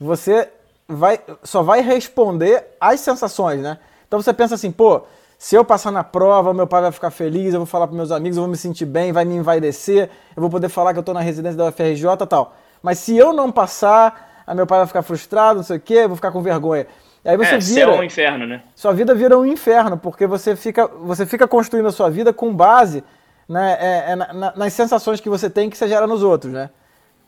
[0.00, 0.48] você
[0.88, 3.78] vai, só vai responder às sensações, né?
[4.06, 5.02] Então você pensa assim, pô,
[5.36, 8.10] se eu passar na prova, meu pai vai ficar feliz, eu vou falar para meus
[8.10, 11.02] amigos, eu vou me sentir bem, vai me envaidecer, eu vou poder falar que eu
[11.02, 12.56] estou na residência da UFRJ e tal.
[12.82, 16.06] Mas se eu não passar, ah, meu pai vai ficar frustrado, não sei o quê,
[16.06, 16.86] vou ficar com vergonha.
[17.22, 17.92] E aí você é, vira.
[17.92, 18.62] É um inferno, né?
[18.74, 22.54] Sua vida vira um inferno, porque você fica, você fica construindo a sua vida com
[22.54, 23.04] base
[23.46, 26.70] né, é, é, na, nas sensações que você tem que você gera nos outros, né?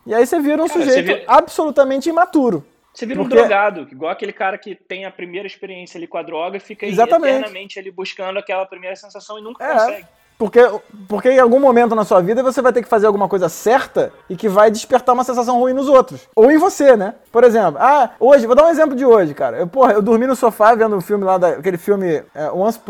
[0.06, 1.24] E aí você vira um cara, sujeito vira...
[1.26, 2.66] absolutamente imaturo.
[2.94, 3.34] Você vira porque...
[3.34, 6.60] um drogado, igual aquele cara que tem a primeira experiência ali com a droga e
[6.60, 9.72] fica eternamente ali buscando aquela primeira sensação e nunca é.
[9.74, 10.06] consegue.
[10.40, 10.58] Porque,
[11.06, 14.10] porque em algum momento na sua vida você vai ter que fazer alguma coisa certa
[14.26, 16.26] e que vai despertar uma sensação ruim nos outros.
[16.34, 17.12] Ou em você, né?
[17.30, 19.58] Por exemplo, ah, hoje, vou dar um exemplo de hoje, cara.
[19.58, 22.80] Eu, porra, eu dormi no sofá vendo um filme lá, da, aquele filme é, Once,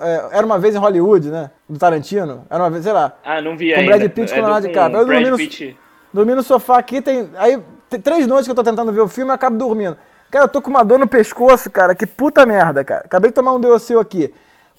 [0.00, 1.50] é, Era Uma Vez em Hollywood, né?
[1.68, 2.46] Do Tarantino.
[2.48, 3.12] Era uma vez, sei lá.
[3.24, 3.96] Ah, não vi com ainda.
[3.96, 5.00] Brad Pitt é com Leonardo DiCaprio.
[5.00, 5.76] Eu dormi no,
[6.14, 7.28] dormi no sofá aqui, tem.
[7.36, 9.96] Aí, tem três noites que eu tô tentando ver o filme e acabo dormindo.
[10.30, 11.96] Cara, eu tô com uma dor no pescoço, cara.
[11.96, 13.02] Que puta merda, cara.
[13.06, 14.32] Acabei de tomar um Deocil aqui.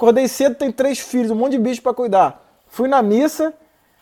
[0.04, 2.44] Acordei cedo, tem três filhos, um monte de bicho para cuidar.
[2.68, 3.54] Fui na missa,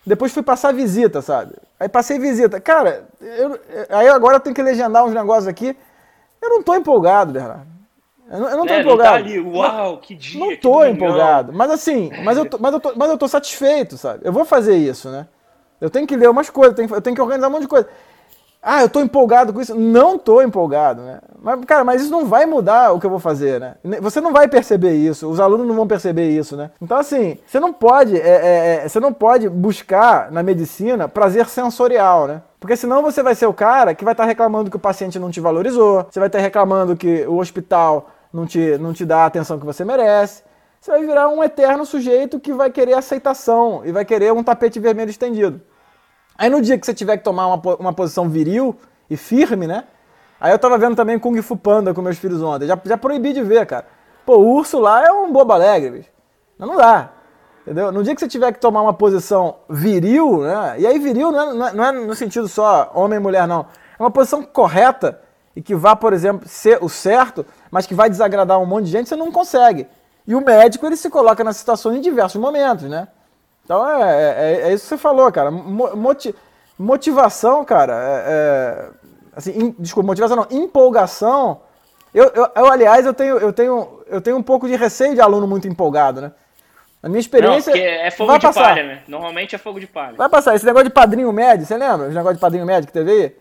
[0.04, 1.54] depois fui passar visita, sabe?
[1.80, 2.60] Aí passei visita.
[2.60, 5.78] Cara, eu, aí agora eu tenho que legendar uns negócios aqui.
[6.42, 7.68] Eu não tô empolgado, Bernardo.
[8.32, 9.20] Eu não, eu não tô é, empolgado.
[9.20, 10.40] Não tá ali, uau, que dia.
[10.44, 11.54] Não tô empolgado.
[11.54, 14.22] Mas assim, mas eu tô, mas, eu tô, mas eu tô satisfeito, sabe?
[14.24, 15.28] Eu vou fazer isso, né?
[15.80, 17.88] Eu tenho que ler umas coisas, eu tenho que organizar um monte de coisa.
[18.62, 19.74] Ah, eu tô empolgado com isso.
[19.74, 21.20] Não tô empolgado, né?
[21.42, 23.76] Mas, cara, mas isso não vai mudar o que eu vou fazer, né?
[24.00, 26.70] Você não vai perceber isso, os alunos não vão perceber isso, né?
[26.80, 31.48] Então, assim, você não pode, é, é, é, você não pode buscar na medicina prazer
[31.48, 32.44] sensorial, né?
[32.60, 35.18] Porque senão você vai ser o cara que vai estar tá reclamando que o paciente
[35.18, 39.04] não te valorizou, você vai estar tá reclamando que o hospital não te, não te
[39.04, 40.44] dá a atenção que você merece.
[40.80, 44.80] Você vai virar um eterno sujeito que vai querer aceitação e vai querer um tapete
[44.80, 45.62] vermelho estendido.
[46.42, 48.76] Aí no dia que você tiver que tomar uma, uma posição viril
[49.08, 49.84] e firme, né?
[50.40, 52.66] Aí eu tava vendo também Kung Fu Panda com meus filhos ontem.
[52.66, 53.86] Já, já proibi de ver, cara.
[54.26, 56.10] Pô, o urso lá é um bobo alegre, bicho.
[56.58, 57.12] Não, dá.
[57.62, 57.92] Entendeu?
[57.92, 60.78] No dia que você tiver que tomar uma posição viril, né?
[60.80, 63.48] E aí viril não é, não é, não é no sentido só homem e mulher,
[63.48, 63.68] não.
[64.00, 65.22] É uma posição correta
[65.56, 68.92] e que vá, por exemplo, ser o certo, mas que vai desagradar um monte de
[68.92, 69.88] gente, você não consegue.
[70.26, 73.10] E o médico, ele se coloca na situação em diversos momentos, né?
[73.72, 75.50] Então é, é, é, isso que você falou, cara.
[75.50, 76.36] Moti
[76.78, 78.90] motivação, cara, é, é,
[79.34, 81.62] assim, in, desculpa, motivação não, empolgação.
[82.14, 85.22] Eu, eu, eu, aliás, eu tenho, eu, tenho, eu tenho um pouco de receio de
[85.22, 86.32] aluno muito empolgado, né?
[87.02, 87.74] A minha experiência.
[87.74, 88.64] Não, é fogo de passar.
[88.64, 89.04] palha, né?
[89.08, 90.18] Normalmente é fogo de palha.
[90.18, 90.54] Vai passar.
[90.54, 92.08] Esse negócio de padrinho médio, você lembra?
[92.08, 93.36] Esse negócio de padrinho médio que teve aí?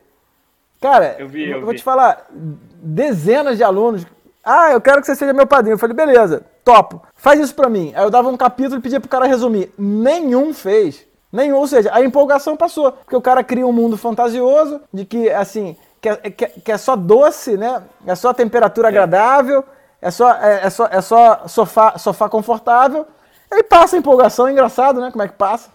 [0.80, 1.78] Cara, eu, vi, eu, eu vou vi.
[1.78, 4.06] te falar, dezenas de alunos
[4.50, 5.74] ah, eu quero que você seja meu padrinho.
[5.74, 7.02] Eu falei, beleza, topo.
[7.14, 7.92] Faz isso pra mim.
[7.94, 9.72] Aí eu dava um capítulo e pedia pro cara resumir.
[9.78, 11.06] Nenhum fez.
[11.32, 12.90] Nenhum, ou seja, a empolgação passou.
[12.92, 16.78] Porque o cara cria um mundo fantasioso, de que, assim, que é, que, que é
[16.78, 17.82] só doce, né?
[18.06, 18.90] É só temperatura é.
[18.90, 19.64] agradável,
[20.02, 23.06] é só, é, é, só, é só sofá, sofá confortável.
[23.50, 25.10] Aí passa a empolgação, é engraçado, né?
[25.10, 25.72] Como é que passa?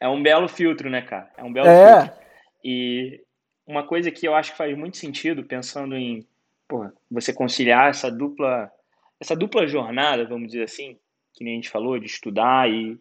[0.00, 1.28] É um belo filtro, né, cara?
[1.36, 2.02] É um belo é.
[2.02, 2.20] filtro.
[2.64, 3.20] E
[3.66, 6.26] uma coisa que eu acho que faz muito sentido, pensando em
[6.70, 8.70] porra, você conciliar essa dupla,
[9.18, 10.96] essa dupla jornada, vamos dizer assim,
[11.34, 12.96] que nem a gente falou, de estudar e,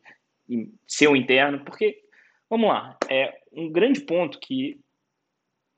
[0.49, 2.01] e ser o interno, porque,
[2.49, 4.79] vamos lá, é um grande ponto que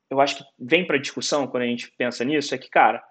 [0.09, 3.03] eu acho que vem para discussão quando a gente pensa nisso é que, cara,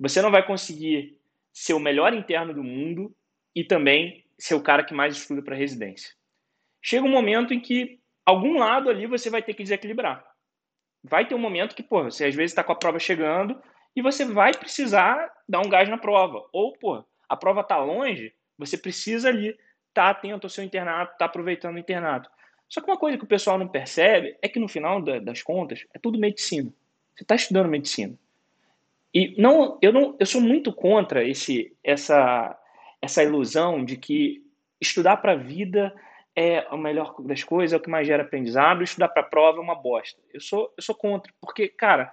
[0.00, 1.18] você não vai conseguir
[1.52, 3.14] ser o melhor interno do mundo
[3.54, 6.14] e também ser o cara que mais estuda para residência.
[6.82, 10.24] Chega um momento em que algum lado ali você vai ter que desequilibrar.
[11.02, 13.60] Vai ter um momento que, pô, você às vezes está com a prova chegando,
[13.94, 16.44] e você vai precisar dar um gás na prova.
[16.52, 19.58] Ou, pô, a prova está longe, você precisa ali estar
[19.94, 22.30] tá atento ao seu internato, estar tá aproveitando o internato.
[22.68, 25.84] Só que uma coisa que o pessoal não percebe é que no final das contas
[25.94, 26.72] é tudo medicina.
[27.14, 28.18] Você está estudando medicina.
[29.12, 32.58] E não, eu não, eu sou muito contra esse, essa,
[33.00, 34.42] essa ilusão de que
[34.80, 35.94] estudar para a vida
[36.34, 39.58] é a melhor das coisas, é o que mais gera aprendizado, estudar para a prova
[39.58, 40.20] é uma bosta.
[40.32, 42.12] Eu sou, eu sou contra, porque, cara,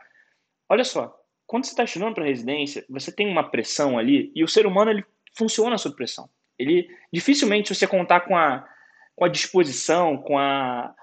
[0.69, 1.19] olha só,
[1.52, 4.89] quando você está estudando para residência, você tem uma pressão ali e o ser humano
[4.89, 6.30] ele funciona sob pressão.
[6.58, 8.66] Ele dificilmente você contar com a
[9.14, 10.95] com a disposição, com a,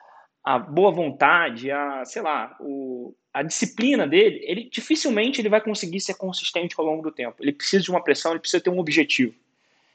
[0.43, 6.01] a boa vontade, a, sei lá, o, a disciplina dele, ele dificilmente ele vai conseguir
[6.01, 7.37] ser consistente ao longo do tempo.
[7.41, 9.35] Ele precisa de uma pressão, ele precisa ter um objetivo.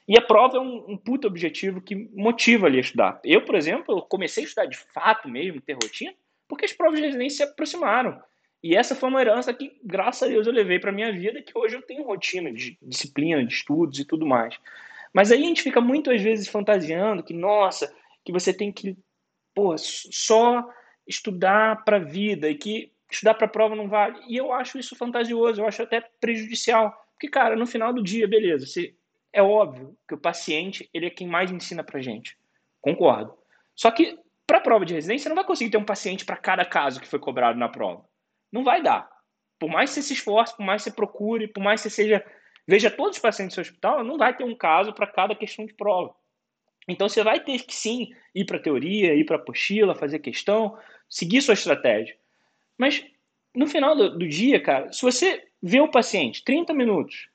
[0.07, 3.19] E a prova é um, um puta objetivo que motiva ele a estudar.
[3.23, 6.13] Eu, por exemplo, comecei a estudar de fato mesmo, ter rotina,
[6.47, 8.21] porque as provas de residência se aproximaram.
[8.63, 11.51] E essa foi uma herança que, graças a Deus, eu levei para minha vida, que
[11.53, 14.57] hoje eu tenho rotina de disciplina, de estudos e tudo mais.
[15.11, 17.93] Mas aí a gente fica muitas vezes fantasiando que, nossa,
[18.23, 18.97] que você tem que
[19.53, 20.67] pô, só
[21.05, 24.17] estudar para a vida e que estudar para a prova não vale.
[24.29, 27.05] E eu acho isso fantasioso, eu acho até prejudicial.
[27.11, 28.65] Porque, cara, no final do dia, beleza,
[29.33, 32.37] é óbvio que o paciente ele é quem mais ensina para gente.
[32.79, 33.37] Concordo.
[33.75, 36.37] Só que para a prova de residência, você não vai conseguir ter um paciente para
[36.37, 38.05] cada caso que foi cobrado na prova.
[38.53, 39.09] Não vai dar.
[39.57, 41.95] Por mais que você se esforce, por mais que você procure, por mais que você
[41.95, 42.23] seja
[42.67, 45.65] veja todos os pacientes do seu hospital, não vai ter um caso para cada questão
[45.65, 46.15] de prova.
[46.87, 50.19] Então você vai ter que sim ir para a teoria, ir para a apostila, fazer
[50.19, 50.77] questão,
[51.09, 52.15] seguir sua estratégia.
[52.77, 53.05] Mas
[53.55, 57.29] no final do, do, dia, cara, se você vê o paciente 30 minutos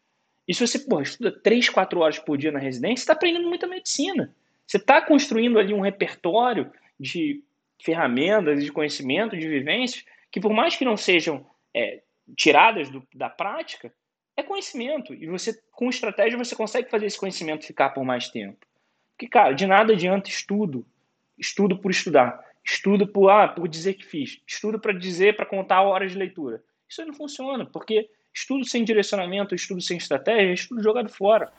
[0.47, 3.49] e se você pô, estuda 3, 4 horas por dia na residência, você está aprendendo
[3.49, 4.35] muita medicina.
[4.67, 7.43] Você está construindo ali um repertório de
[7.83, 12.03] ferramentas, de conhecimento, de vivências, que por mais que não sejam é,
[12.37, 13.93] tiradas do, da prática,
[14.37, 15.15] é conhecimento.
[15.15, 18.59] E você, com estratégia, você consegue fazer esse conhecimento ficar por mais tempo.
[19.17, 20.87] Porque, cara, de nada adianta estudo,
[21.37, 25.83] estudo por estudar, estudo por, ah, por dizer que fiz, estudo para dizer, para contar
[25.83, 26.63] horas de leitura.
[26.89, 31.53] Isso aí não funciona, porque estudo sem direcionamento, estudo sem estratégia, é estudo jogado fora.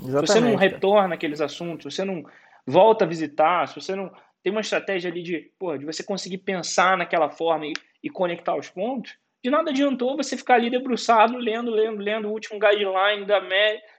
[0.00, 0.26] Exatamente.
[0.26, 2.24] Se você não retorna aqueles assuntos, se você não
[2.66, 4.10] volta a visitar, se você não
[4.44, 7.72] tem uma estratégia ali de, porra, de você conseguir pensar naquela forma e,
[8.02, 12.30] e conectar os pontos, de nada adiantou você ficar ali debruçado, lendo, lendo, lendo o
[12.30, 13.40] último guideline da,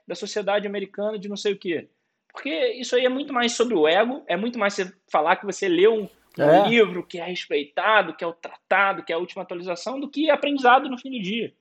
[0.06, 1.88] da sociedade americana de não sei o quê.
[2.32, 5.46] Porque isso aí é muito mais sobre o ego, é muito mais você falar que
[5.46, 6.68] você leu um, um é.
[6.68, 10.30] livro que é respeitado, que é o tratado, que é a última atualização, do que
[10.30, 11.52] aprendizado no fim do dia.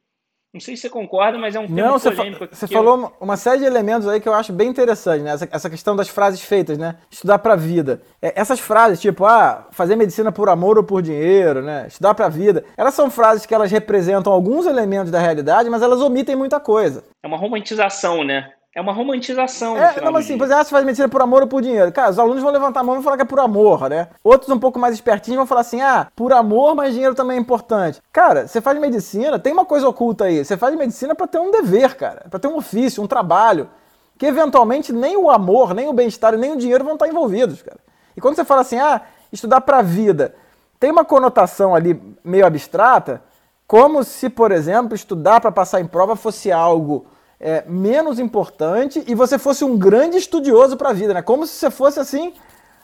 [0.56, 3.14] Não sei se você concorda, mas é um tema Não, você, fa você falou eu...
[3.20, 5.32] uma série de elementos aí que eu acho bem interessante, né?
[5.34, 6.96] Essa, essa questão das frases feitas, né?
[7.12, 8.02] Estudar pra vida.
[8.22, 11.88] É, essas frases, tipo, ah, fazer medicina por amor ou por dinheiro, né?
[11.90, 12.64] Estudar pra vida.
[12.78, 17.04] Elas são frases que elas representam alguns elementos da realidade, mas elas omitem muita coisa.
[17.22, 18.54] É uma romantização, né?
[18.76, 19.78] É uma romantização.
[19.78, 21.90] É, não, mas assim, por exemplo, você faz medicina por amor ou por dinheiro.
[21.94, 24.10] Cara, os alunos vão levantar a mão e falar que é por amor, né?
[24.22, 27.40] Outros um pouco mais espertinhos vão falar assim, ah, por amor, mas dinheiro também é
[27.40, 28.02] importante.
[28.12, 30.44] Cara, você faz medicina, tem uma coisa oculta aí.
[30.44, 32.26] Você faz medicina para ter um dever, cara.
[32.30, 33.70] para ter um ofício, um trabalho.
[34.18, 37.80] Que eventualmente nem o amor, nem o bem-estar, nem o dinheiro vão estar envolvidos, cara.
[38.16, 40.36] E quando você fala assim, ah, estudar pra vida,
[40.82, 43.22] tem uma conotação ali meio abstrata,
[43.66, 47.06] como se, por exemplo, estudar para passar em prova fosse algo
[47.40, 51.22] é, menos importante e você fosse um grande estudioso para a vida, né?
[51.22, 52.34] Como se você fosse assim.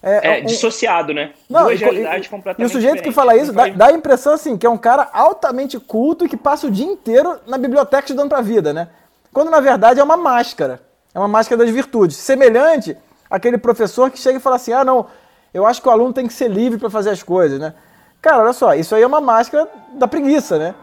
[0.04, 0.46] É, é um...
[0.46, 1.32] dissociado, né?
[1.50, 4.34] Não, Duas e, realidades completamente E o sujeito que fala isso dá, dá, a impressão
[4.34, 8.04] assim que é um cara altamente culto e que passa o dia inteiro na biblioteca
[8.04, 8.90] estudando para a vida, né?
[9.32, 10.82] Quando na verdade é uma máscara.
[11.14, 12.18] É uma máscara das virtudes.
[12.18, 12.98] Semelhante
[13.30, 15.06] àquele professor que chega e fala assim: ah, não,
[15.54, 17.74] eu acho que o aluno tem que ser livre para fazer as coisas, né?
[18.22, 20.76] Cara, olha só, isso aí é uma máscara da preguiça, né?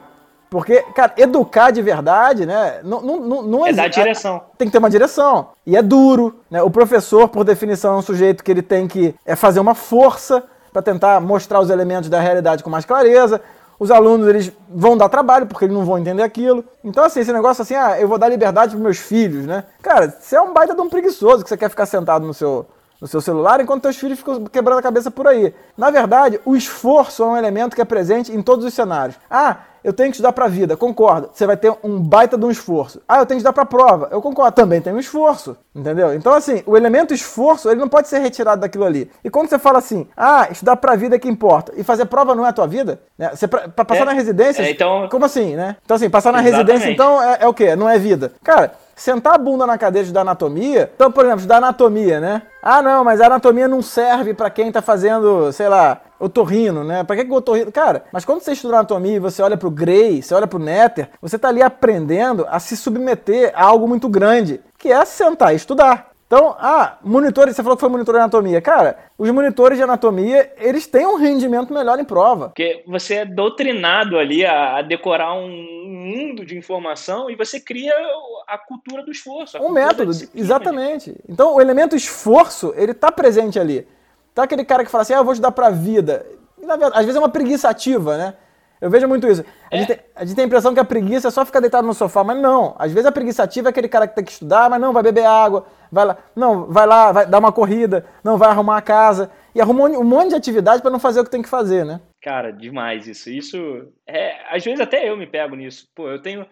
[0.50, 2.80] Porque, cara, educar de verdade, né?
[2.82, 4.42] Não, não, não é dar direção.
[4.56, 5.48] Tem que ter uma direção.
[5.66, 6.62] E é duro, né?
[6.62, 10.42] O professor, por definição, é um sujeito que ele tem que é fazer uma força
[10.72, 13.42] para tentar mostrar os elementos da realidade com mais clareza.
[13.78, 16.64] Os alunos, eles vão dar trabalho porque eles não vão entender aquilo.
[16.82, 19.64] Então, assim, esse negócio assim, ah, eu vou dar liberdade para meus filhos, né?
[19.82, 22.66] Cara, você é um baita de um preguiçoso que você quer ficar sentado no seu,
[23.00, 25.54] no seu celular enquanto seus filhos ficam quebrando a cabeça por aí.
[25.76, 29.16] Na verdade, o esforço é um elemento que é presente em todos os cenários.
[29.30, 29.58] Ah,
[29.88, 31.30] eu tenho que estudar para a vida, concordo.
[31.32, 33.00] Você vai ter um baita de um esforço.
[33.08, 34.08] Ah, eu tenho que estudar para a prova.
[34.12, 35.56] Eu concordo, também tem um esforço.
[35.74, 36.12] Entendeu?
[36.12, 39.10] Então, assim, o elemento esforço, ele não pode ser retirado daquilo ali.
[39.24, 42.04] E quando você fala assim, ah, estudar para a vida é que importa, e fazer
[42.04, 43.30] prova não é a tua vida, né?
[43.74, 45.08] Pra passar é, na residência, é, então...
[45.08, 45.76] como assim, né?
[45.82, 46.70] Então, assim, passar na Exatamente.
[46.70, 47.74] residência, então, é, é o quê?
[47.74, 48.32] Não é vida.
[48.44, 50.90] Cara, sentar a bunda na cadeira de dar anatomia.
[50.94, 52.42] Então, por exemplo, estudar anatomia, né?
[52.62, 57.04] Ah, não, mas a anatomia não serve para quem tá fazendo, sei lá, otorrino, né?
[57.04, 57.70] Pra que, que o otorrino.
[57.70, 61.08] Cara, mas quando você estuda anatomia e você olha pro Gray, você olha pro Netter,
[61.22, 65.56] você tá ali aprendendo a se submeter a algo muito grande, que é sentar e
[65.56, 66.07] estudar.
[66.28, 68.60] Então, ah, monitores, você falou que foi monitor de anatomia.
[68.60, 72.48] Cara, os monitores de anatomia, eles têm um rendimento melhor em prova.
[72.48, 77.94] Porque você é doutrinado ali a, decorar um mundo de informação e você cria
[78.46, 79.56] a cultura do esforço.
[79.56, 81.16] um método, exatamente.
[81.26, 83.88] Então, o elemento esforço, ele tá presente ali.
[84.30, 86.26] Então, aquele cara que fala assim, ah, eu vou estudar pra vida.
[86.60, 88.34] E, na verdade, às vezes é uma preguiça ativa, né?
[88.80, 89.44] Eu vejo muito isso.
[89.70, 89.78] A, é.
[89.78, 91.94] gente tem, a, gente tem, a impressão que a preguiça é só ficar deitado no
[91.94, 92.74] sofá, mas não.
[92.78, 95.02] Às vezes a preguiça ativa é aquele cara que tem que estudar, mas não, vai
[95.02, 98.82] beber água, vai lá, não, vai lá, vai dar uma corrida, não, vai arrumar a
[98.82, 99.30] casa.
[99.54, 102.00] e arruma um monte de atividade para não fazer o que tem que fazer, né?
[102.22, 103.30] Cara, demais isso.
[103.30, 105.88] Isso é, às vezes até eu me pego nisso.
[105.94, 106.46] Pô, eu tenho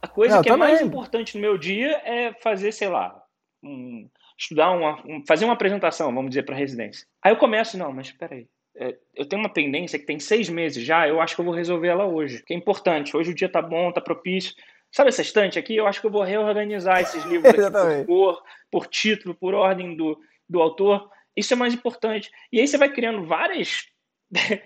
[0.00, 3.20] a coisa não, que é mais importante no meu dia é fazer, sei lá,
[3.62, 4.08] um,
[4.38, 7.06] estudar uma, um, fazer uma apresentação, vamos dizer, para residência.
[7.22, 8.42] Aí eu começo, não, mas espera aí.
[8.42, 8.48] É,
[9.14, 11.88] eu tenho uma pendência que tem seis meses já, eu acho que eu vou resolver
[11.88, 13.16] ela hoje, que é importante.
[13.16, 14.54] Hoje o dia tá bom, tá propício.
[14.92, 15.76] Sabe essa estante aqui?
[15.76, 19.96] Eu acho que eu vou reorganizar esses livros aqui por cor, por título, por ordem
[19.96, 20.18] do,
[20.48, 21.10] do autor.
[21.36, 22.30] Isso é mais importante.
[22.52, 23.86] E aí você vai criando várias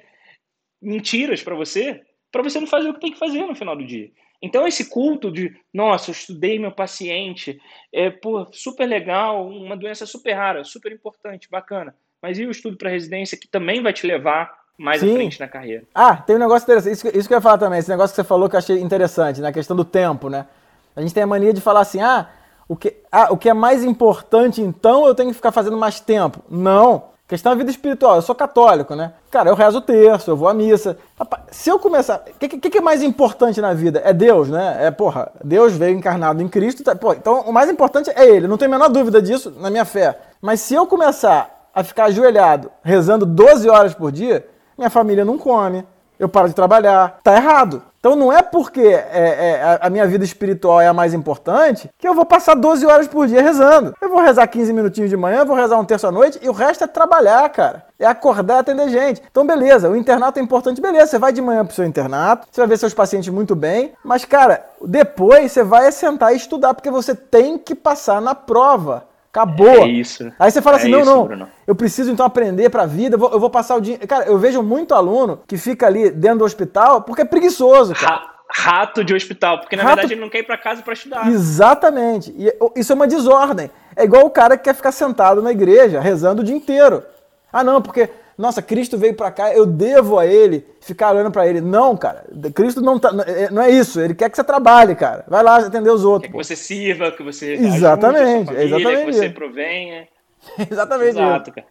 [0.81, 3.87] mentiras para você, para você não fazer o que tem que fazer no final do
[3.87, 4.11] dia.
[4.43, 7.61] Então, esse culto de, nossa, eu estudei meu paciente,
[7.93, 11.97] é pô, super legal, uma doença super rara, super importante, bacana.
[12.23, 15.11] Mas e o estudo para residência que também vai te levar mais Sim.
[15.11, 15.83] à frente na carreira?
[15.95, 18.23] Ah, tem um negócio interessante, isso, isso que eu ia falar também, esse negócio que
[18.23, 20.47] você falou que eu achei interessante, na questão do tempo, né?
[20.95, 22.31] A gente tem a mania de falar assim, ah,
[22.68, 26.01] o que, ah, o que é mais importante então eu tenho que ficar fazendo mais
[26.01, 26.45] tempo.
[26.49, 28.16] Não, Questão da vida espiritual.
[28.16, 29.14] Eu sou católico, né?
[29.31, 30.99] Cara, eu rezo o terço, eu vou à missa.
[31.18, 32.23] Rapaz, se eu começar.
[32.29, 34.03] O que, que, que, é mais importante na vida?
[34.05, 34.77] É Deus, né?
[34.87, 36.85] É, porra, Deus veio encarnado em Cristo.
[36.85, 38.47] Tá, pô, então o mais importante é Ele.
[38.47, 40.18] Não tenho a menor dúvida disso na minha fé.
[40.43, 44.47] Mas se eu começar a ficar ajoelhado, rezando 12 horas por dia,
[44.77, 45.85] minha família não come,
[46.18, 47.18] eu paro de trabalhar.
[47.23, 47.83] Tá errado.
[47.99, 52.07] Então não é porque é, é, a minha vida espiritual é a mais importante que
[52.07, 53.95] eu vou passar 12 horas por dia rezando.
[54.01, 56.53] Eu vou rezar 15 minutinhos de manhã, vou rezar um terço à noite e o
[56.53, 57.85] resto é trabalhar, cara.
[58.01, 59.23] É acordar e atender gente.
[59.31, 61.07] Então, beleza, o internato é importante, beleza.
[61.07, 64.25] Você vai de manhã pro seu internato, você vai ver seus pacientes muito bem, mas,
[64.25, 69.12] cara, depois você vai sentar e estudar, porque você tem que passar na prova.
[69.33, 69.66] Acabou.
[69.66, 70.30] É isso.
[70.39, 71.49] Aí você fala é assim: não, isso, não, Bruno.
[71.66, 73.97] eu preciso então aprender pra vida, eu vou, eu vou, passar o dia.
[73.99, 77.95] Cara, eu vejo muito aluno que fica ali dentro do hospital porque é preguiçoso.
[77.95, 78.30] Cara.
[78.55, 79.95] Rato de hospital, porque na Rato...
[79.95, 81.26] verdade ele não quer ir pra casa para estudar.
[81.28, 82.35] Exatamente.
[82.37, 83.70] E isso é uma desordem.
[83.97, 87.03] É igual o cara que quer ficar sentado na igreja rezando o dia inteiro.
[87.51, 91.47] Ah, não, porque nossa, Cristo veio para cá, eu devo a ele ficar olhando para
[91.47, 91.61] ele.
[91.61, 92.24] Não, cara,
[92.55, 93.11] Cristo não, tá,
[93.51, 95.24] não é isso, ele quer que você trabalhe, cara.
[95.28, 96.30] Vai lá atender os outros.
[96.30, 99.07] Quer que você sirva, que você exatamente, família, exatamente.
[99.07, 100.09] que você provenha.
[100.70, 101.11] exatamente.
[101.11, 101.66] Exato, cara.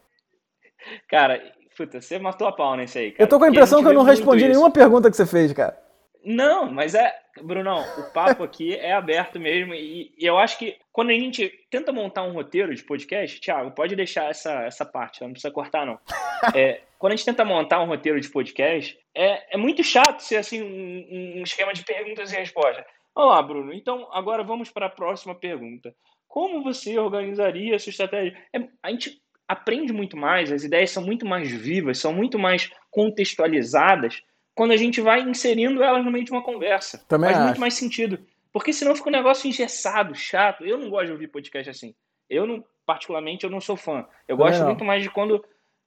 [1.10, 1.42] Cara,
[1.78, 3.24] puta, você matou a pau nesse aí, cara.
[3.24, 5.78] Eu tô com a impressão que eu não respondi nenhuma pergunta que você fez, cara.
[6.24, 10.78] Não, mas é, Brunão, o papo aqui é aberto mesmo e, e, eu acho que
[10.92, 15.22] quando a gente tenta montar um roteiro de podcast, Thiago, pode deixar essa, essa parte,
[15.22, 16.00] não precisa cortar não.
[16.56, 20.38] É, quando a gente tenta montar um roteiro de podcast, é, é muito chato ser
[20.38, 22.86] assim um, um esquema de perguntas e respostas.
[23.14, 23.74] Olá, Bruno.
[23.74, 25.94] Então agora vamos para a próxima pergunta.
[26.28, 28.38] Como você organizaria a sua estratégia?
[28.54, 32.72] É, a gente aprende muito mais, as ideias são muito mais vivas, são muito mais
[32.90, 34.22] contextualizadas
[34.56, 37.04] quando a gente vai inserindo elas no meio de uma conversa.
[37.08, 37.48] Também Faz acho.
[37.48, 38.20] muito mais sentido.
[38.52, 40.66] Porque senão fica um negócio engessado, chato.
[40.66, 41.96] Eu não gosto de ouvir podcast assim.
[42.30, 44.06] Eu não, particularmente, eu não sou fã.
[44.28, 44.68] Eu gosto não.
[44.68, 45.44] muito mais de quando.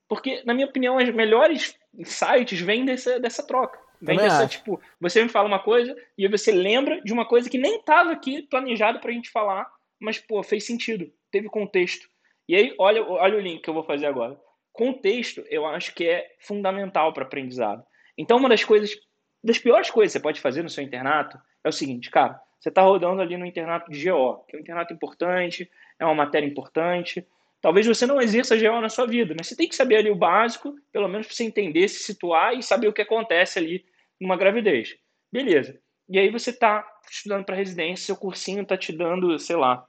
[0.09, 3.79] Porque, na minha opinião, as melhores sites vêm dessa, dessa troca.
[4.01, 4.59] Vem Também dessa, acho.
[4.59, 8.13] tipo, você me fala uma coisa e você lembra de uma coisa que nem estava
[8.13, 9.67] aqui planejado pra gente falar,
[9.99, 12.09] mas, pô, fez sentido, teve contexto.
[12.47, 14.39] E aí, olha, olha o link que eu vou fazer agora.
[14.73, 17.85] Contexto, eu acho que é fundamental para aprendizado.
[18.17, 18.97] Então, uma das coisas,
[19.43, 22.69] das piores coisas que você pode fazer no seu internato é o seguinte, cara, você
[22.69, 26.47] está rodando ali no internato de GO, que é um internato importante, é uma matéria
[26.47, 27.27] importante.
[27.61, 30.17] Talvez você não exerça GO na sua vida, mas você tem que saber ali o
[30.17, 33.85] básico, pelo menos para você entender, se situar e saber o que acontece ali
[34.21, 34.97] numa gravidez.
[35.33, 35.79] Beleza.
[36.09, 39.87] E aí você está estudando para residência, seu cursinho está te dando, sei lá,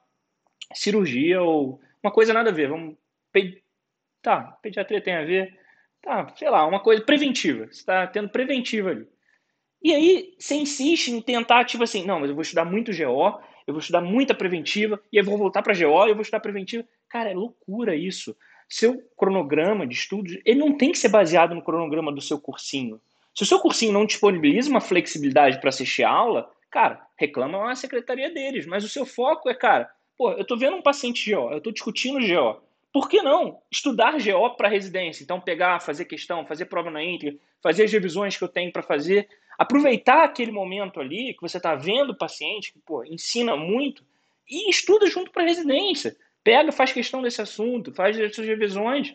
[0.74, 2.70] cirurgia ou uma coisa nada a ver.
[2.70, 2.98] Vamos.
[4.22, 5.58] Tá, pediatria tem a ver.
[6.06, 7.66] Tá, sei lá, uma coisa preventiva.
[7.66, 9.08] Você está tendo preventiva ali.
[9.84, 13.40] E aí você insiste em tentar, tipo assim, não, mas eu vou estudar muito GO,
[13.66, 16.88] eu vou estudar muita preventiva, e aí vou voltar para GO eu vou estudar preventiva.
[17.10, 18.38] Cara, é loucura isso.
[18.70, 23.02] Seu cronograma de estudos, ele não tem que ser baseado no cronograma do seu cursinho.
[23.34, 27.66] Se o seu cursinho não disponibiliza uma flexibilidade para assistir a aula, cara, reclama lá
[27.70, 28.68] na secretaria deles.
[28.68, 31.72] Mas o seu foco é, cara, pô, eu tô vendo um paciente GO, eu tô
[31.72, 32.62] discutindo GO.
[32.96, 35.22] Por que não estudar GO para residência?
[35.22, 38.82] Então, pegar, fazer questão, fazer prova na íntegra, fazer as revisões que eu tenho para
[38.82, 39.28] fazer,
[39.58, 44.02] aproveitar aquele momento ali que você está vendo o paciente, que pô, ensina muito,
[44.50, 46.16] e estuda junto para residência.
[46.42, 49.14] Pega, faz questão desse assunto, faz as suas revisões,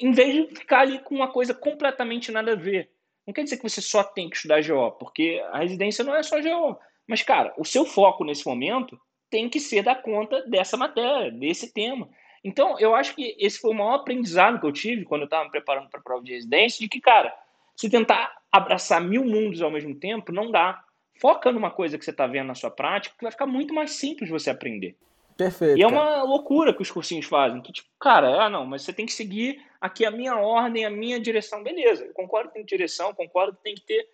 [0.00, 2.88] em vez de ficar ali com uma coisa completamente nada a ver.
[3.26, 6.22] Não quer dizer que você só tem que estudar GO, porque a residência não é
[6.22, 6.78] só GO.
[7.06, 8.98] Mas, cara, o seu foco nesse momento
[9.28, 12.08] tem que ser dar conta dessa matéria, desse tema.
[12.44, 15.44] Então, eu acho que esse foi o maior aprendizado que eu tive quando eu estava
[15.44, 17.34] me preparando para a prova de residência, de que, cara,
[17.76, 20.82] se tentar abraçar mil mundos ao mesmo tempo, não dá.
[21.20, 23.92] Foca numa coisa que você está vendo na sua prática, que vai ficar muito mais
[23.92, 24.96] simples você aprender.
[25.36, 25.78] Perfeito.
[25.78, 27.60] E é uma loucura que os cursinhos fazem.
[27.60, 30.90] Que, tipo, cara, ah, não, mas você tem que seguir aqui a minha ordem, a
[30.90, 31.62] minha direção.
[31.62, 34.08] Beleza, eu concordo que tem direção, concordo que tem que ter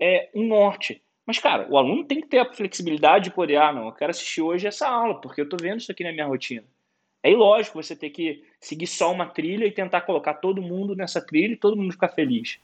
[0.00, 1.02] é, um norte.
[1.26, 4.10] Mas, cara, o aluno tem que ter a flexibilidade de poder, ah, não, eu quero
[4.10, 6.64] assistir hoje essa aula, porque eu estou vendo isso aqui na minha rotina.
[7.28, 11.20] É ilógico você ter que seguir só uma trilha e tentar colocar todo mundo nessa
[11.20, 12.58] trilha e todo mundo ficar feliz.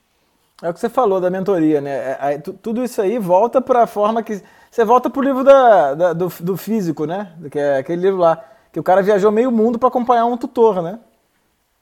[0.62, 2.16] É o que você falou da mentoria, né?
[2.18, 4.40] É, tudo isso aí volta para a forma que.
[4.70, 7.34] Você volta para o livro da, da, do, do físico, né?
[7.50, 8.42] Que é aquele livro lá.
[8.72, 10.98] Que o cara viajou meio mundo para acompanhar um tutor, né?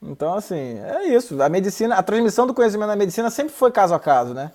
[0.02, 1.40] Então, assim, é isso.
[1.40, 4.50] A medicina, a transmissão do conhecimento da medicina sempre foi caso a caso, né?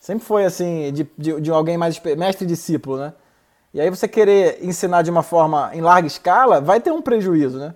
[0.00, 3.14] Sempre foi assim, de, de, de alguém mais mestre e discípulo, né?
[3.76, 7.58] E aí você querer ensinar de uma forma em larga escala, vai ter um prejuízo,
[7.58, 7.74] né?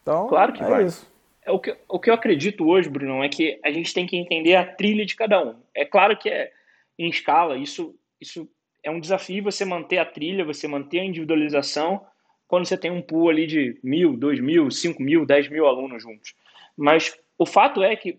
[0.00, 0.84] Então, claro que é vai.
[0.86, 1.06] Isso.
[1.44, 4.16] É o, que, o que eu acredito hoje, Bruno, é que a gente tem que
[4.16, 5.54] entender a trilha de cada um.
[5.74, 6.50] É claro que é
[6.98, 8.48] em escala, isso, isso
[8.82, 12.00] é um desafio você manter a trilha, você manter a individualização
[12.48, 16.02] quando você tem um pool ali de mil, dois mil, cinco mil, dez mil alunos
[16.02, 16.32] juntos.
[16.74, 18.18] Mas o fato é que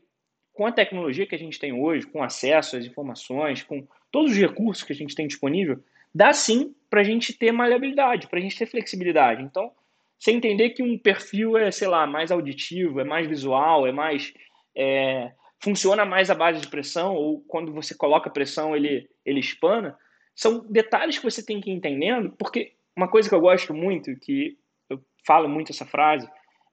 [0.54, 4.38] com a tecnologia que a gente tem hoje, com acesso às informações, com todos os
[4.38, 5.80] recursos que a gente tem disponível,
[6.14, 9.44] dá sim para a gente ter maleabilidade, para a gente ter flexibilidade.
[9.44, 9.70] Então,
[10.18, 14.34] você entender que um perfil é, sei lá, mais auditivo, é mais visual, é mais.
[14.74, 19.98] É, funciona mais à base de pressão, ou quando você coloca pressão ele, ele espana,
[20.34, 24.16] são detalhes que você tem que ir entendendo, porque uma coisa que eu gosto muito,
[24.16, 24.58] que
[24.90, 26.30] eu falo muito essa frase,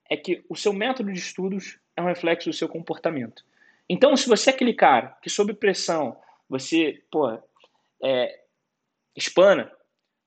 [0.09, 3.43] é que o seu método de estudos é um reflexo do seu comportamento.
[3.89, 6.17] Então, se você é aquele cara que, sob pressão,
[6.49, 7.29] você, pô,
[8.05, 8.41] é,
[9.17, 9.69] espana,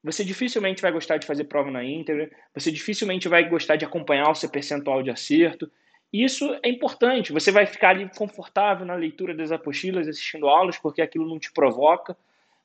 [0.06, 4.30] você dificilmente vai gostar de fazer prova na íntegra, você dificilmente vai gostar de acompanhar
[4.30, 5.70] o seu percentual de acerto.
[6.14, 10.78] E isso é importante, você vai ficar ali confortável na leitura das apostilas, assistindo aulas,
[10.78, 12.16] porque aquilo não te provoca.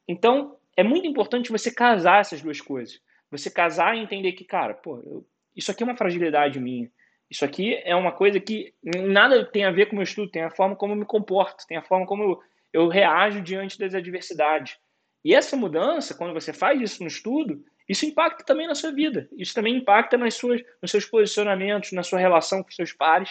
[0.07, 3.01] Então, é muito importante você casar essas duas coisas.
[3.31, 5.25] Você casar e entender que, cara, pô, eu,
[5.57, 6.91] isso aqui é uma fragilidade minha.
[7.31, 10.43] Isso aqui é uma coisa que nada tem a ver com o meu estudo, tem
[10.43, 13.95] a forma como eu me comporto, tem a forma como eu, eu reajo diante das
[13.95, 14.77] adversidades.
[15.25, 19.29] E essa mudança, quando você faz isso no estudo, isso impacta também na sua vida.
[19.37, 23.31] Isso também impacta nas suas, nos seus posicionamentos, na sua relação com seus pares.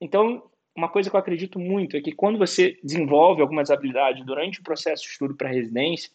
[0.00, 0.42] Então,
[0.76, 4.62] uma coisa que eu acredito muito é que quando você desenvolve algumas habilidades durante o
[4.62, 6.10] processo de estudo para residência,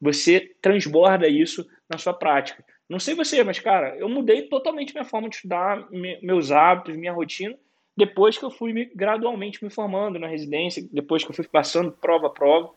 [0.00, 2.64] você transborda isso na sua prática.
[2.88, 7.12] Não sei você, mas cara, eu mudei totalmente minha forma de estudar, meus hábitos, minha
[7.12, 7.56] rotina,
[7.96, 11.92] depois que eu fui me, gradualmente me formando na residência, depois que eu fui passando
[11.92, 12.70] prova a prova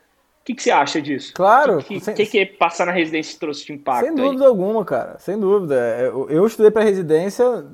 [0.46, 1.34] que, que você acha disso?
[1.34, 1.80] Claro.
[1.80, 4.06] O que, sem, que, que passar na residência trouxe de impacto?
[4.06, 4.48] Sem dúvida aí?
[4.48, 5.18] alguma, cara.
[5.18, 5.76] Sem dúvida.
[5.76, 7.66] É, eu, eu estudei para residência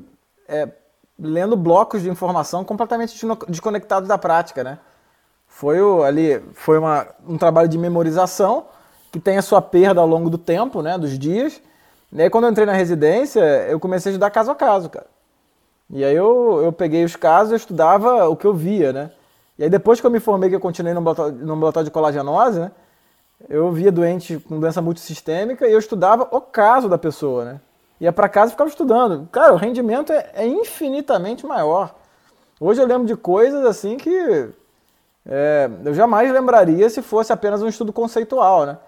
[0.48, 0.70] é,
[1.20, 3.14] lendo blocos de informação completamente
[3.50, 4.80] desconectados da prática, né?
[5.46, 8.68] Foi o, ali, foi uma, um trabalho de memorização
[9.12, 10.98] que tem a sua perda ao longo do tempo, né?
[10.98, 11.62] Dos dias.
[12.10, 15.08] E aí quando eu entrei na residência, eu comecei a estudar caso a caso, cara.
[15.90, 19.12] E aí eu, eu peguei os casos, eu estudava o que eu via, né?
[19.62, 21.02] E aí depois que eu me formei, que eu continuei no
[21.54, 22.72] ambulatório de colagenose, né?
[23.48, 27.62] Eu via doente com doença multissistêmica e eu estudava o caso da pessoa, né?
[28.00, 29.30] Ia para casa e ficava estudando.
[29.32, 31.94] Cara, o rendimento é, é, infinitamente maior.
[32.60, 34.50] Hoje eu lembro de coisas assim que
[35.28, 38.80] é, eu jamais lembraria se fosse apenas um estudo conceitual, né?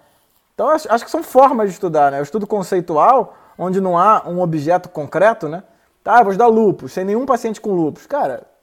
[0.56, 2.18] Então acho, acho, que são formas de estudar, né?
[2.18, 5.62] O estudo conceitual, onde não há um objeto concreto, né?
[6.02, 8.06] Tá, vou estudar lupus, sem nenhum paciente com lupus.
[8.06, 8.53] Cara,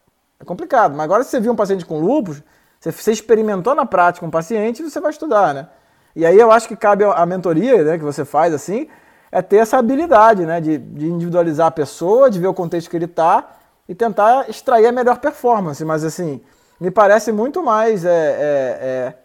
[0.41, 0.93] é complicado.
[0.95, 2.41] Mas agora, se você viu um paciente com lúpus,
[2.79, 5.67] você experimentou na prática um paciente, você vai estudar, né?
[6.15, 8.87] E aí eu acho que cabe a mentoria né, que você faz assim,
[9.31, 12.97] é ter essa habilidade né, de, de individualizar a pessoa, de ver o contexto que
[12.97, 13.49] ele está
[13.87, 15.85] e tentar extrair a melhor performance.
[15.85, 16.41] Mas assim,
[16.79, 19.15] me parece muito mais, é, é, é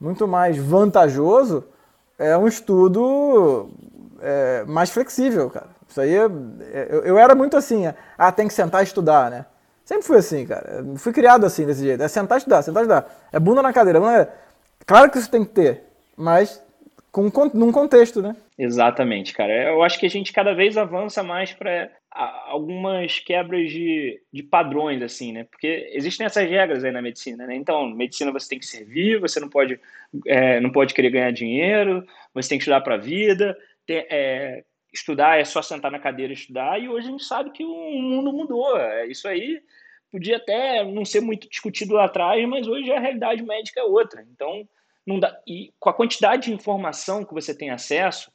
[0.00, 1.64] muito mais vantajoso
[2.20, 3.70] é um estudo
[4.20, 5.68] é, mais flexível, cara.
[5.88, 6.30] Isso aí, eu,
[7.02, 9.46] eu era muito assim, ah, tem que sentar e estudar, né?
[9.90, 10.84] Sempre fui assim, cara.
[10.98, 12.00] Fui criado assim, desse jeito.
[12.00, 13.28] É sentar e estudar, sentar e estudar.
[13.32, 13.98] É bunda na cadeira.
[13.98, 14.28] Bunda na...
[14.86, 15.82] Claro que isso tem que ter,
[16.16, 16.64] mas
[17.10, 18.36] com, num contexto, né?
[18.56, 19.52] Exatamente, cara.
[19.52, 21.90] Eu acho que a gente cada vez avança mais para
[22.46, 25.42] algumas quebras de, de padrões, assim, né?
[25.50, 27.56] Porque existem essas regras aí na medicina, né?
[27.56, 29.80] Então, medicina você tem que servir, você não pode,
[30.24, 34.62] é, não pode querer ganhar dinheiro, você tem que estudar para a vida, é,
[34.94, 37.74] estudar é só sentar na cadeira e estudar, e hoje a gente sabe que o
[38.00, 38.78] mundo mudou.
[38.78, 39.60] É isso aí
[40.10, 44.26] podia até não ser muito discutido lá atrás, mas hoje a realidade médica é outra.
[44.32, 44.68] Então,
[45.06, 45.40] não dá.
[45.46, 48.30] E com a quantidade de informação que você tem acesso,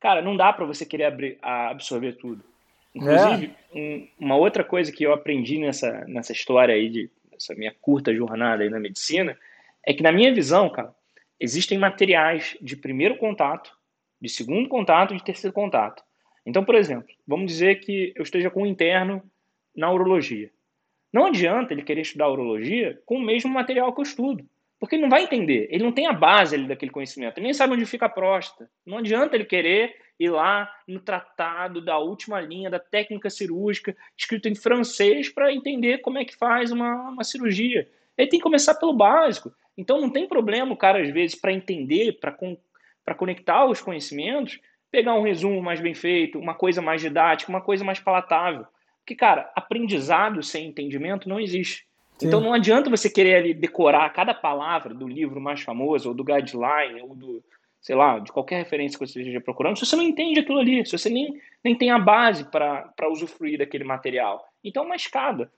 [0.00, 2.44] cara, não dá para você querer abrir, absorver tudo.
[2.94, 3.78] Inclusive, é.
[3.78, 8.14] um, uma outra coisa que eu aprendi nessa, nessa história aí, de essa minha curta
[8.14, 9.38] jornada aí na medicina,
[9.84, 10.94] é que, na minha visão, cara,
[11.38, 13.76] existem materiais de primeiro contato,
[14.20, 16.02] de segundo contato e de terceiro contato.
[16.46, 19.22] Então, por exemplo, vamos dizer que eu esteja com um interno
[19.76, 20.50] na urologia.
[21.16, 24.46] Não adianta ele querer estudar urologia com o mesmo material que eu estudo.
[24.78, 27.54] Porque ele não vai entender, ele não tem a base ali daquele conhecimento, ele nem
[27.54, 28.68] sabe onde fica a próstata.
[28.84, 34.46] Não adianta ele querer ir lá no tratado da última linha da técnica cirúrgica, escrito
[34.46, 37.88] em francês, para entender como é que faz uma, uma cirurgia.
[38.18, 39.50] Ele tem que começar pelo básico.
[39.74, 42.58] Então não tem problema o cara, às vezes, para entender, para con
[43.16, 44.60] conectar os conhecimentos,
[44.90, 48.66] pegar um resumo mais bem feito, uma coisa mais didática, uma coisa mais palatável.
[49.06, 51.86] Porque, cara, aprendizado sem entendimento não existe.
[52.18, 52.26] Sim.
[52.26, 56.24] Então não adianta você querer ali decorar cada palavra do livro mais famoso, ou do
[56.24, 57.44] guideline, ou do,
[57.80, 60.84] sei lá, de qualquer referência que você esteja procurando, se você não entende aquilo ali,
[60.84, 64.44] se você nem, nem tem a base para usufruir daquele material.
[64.64, 65.52] Então é uma escada.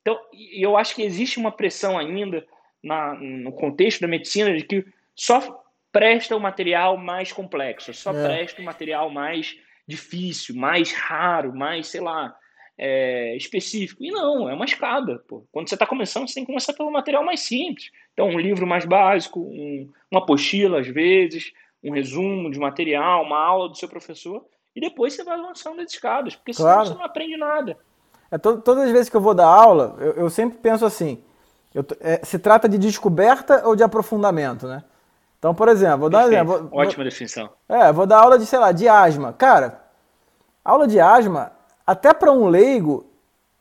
[0.00, 0.16] Então,
[0.52, 2.46] eu acho que existe uma pressão ainda
[2.80, 5.60] na, no contexto da medicina de que só
[5.90, 8.24] presta o material mais complexo, só é.
[8.28, 9.58] presta o material mais
[9.88, 12.36] difícil, mais raro, mais, sei lá,
[12.82, 14.02] é, específico.
[14.02, 15.22] E não, é uma escada.
[15.28, 15.44] Pô.
[15.52, 17.90] Quando você está começando, você tem que começar pelo material mais simples.
[18.14, 21.52] Então, um livro mais básico, um, uma apostila, às vezes,
[21.84, 25.92] um resumo de material, uma aula do seu professor, e depois você vai lançando as
[25.92, 26.88] escadas, porque senão claro.
[26.88, 27.76] você não aprende nada.
[28.30, 31.22] É, to todas as vezes que eu vou dar aula, eu, eu sempre penso assim:
[31.74, 34.82] eu, é, se trata de descoberta ou de aprofundamento, né?
[35.38, 36.68] Então, por exemplo, vou dar um exemplo.
[36.68, 37.50] Vou, Ótima definição.
[37.68, 39.34] É, vou dar aula de, sei lá, de asma.
[39.34, 39.82] Cara,
[40.64, 41.59] aula de asma
[41.90, 43.04] até para um leigo,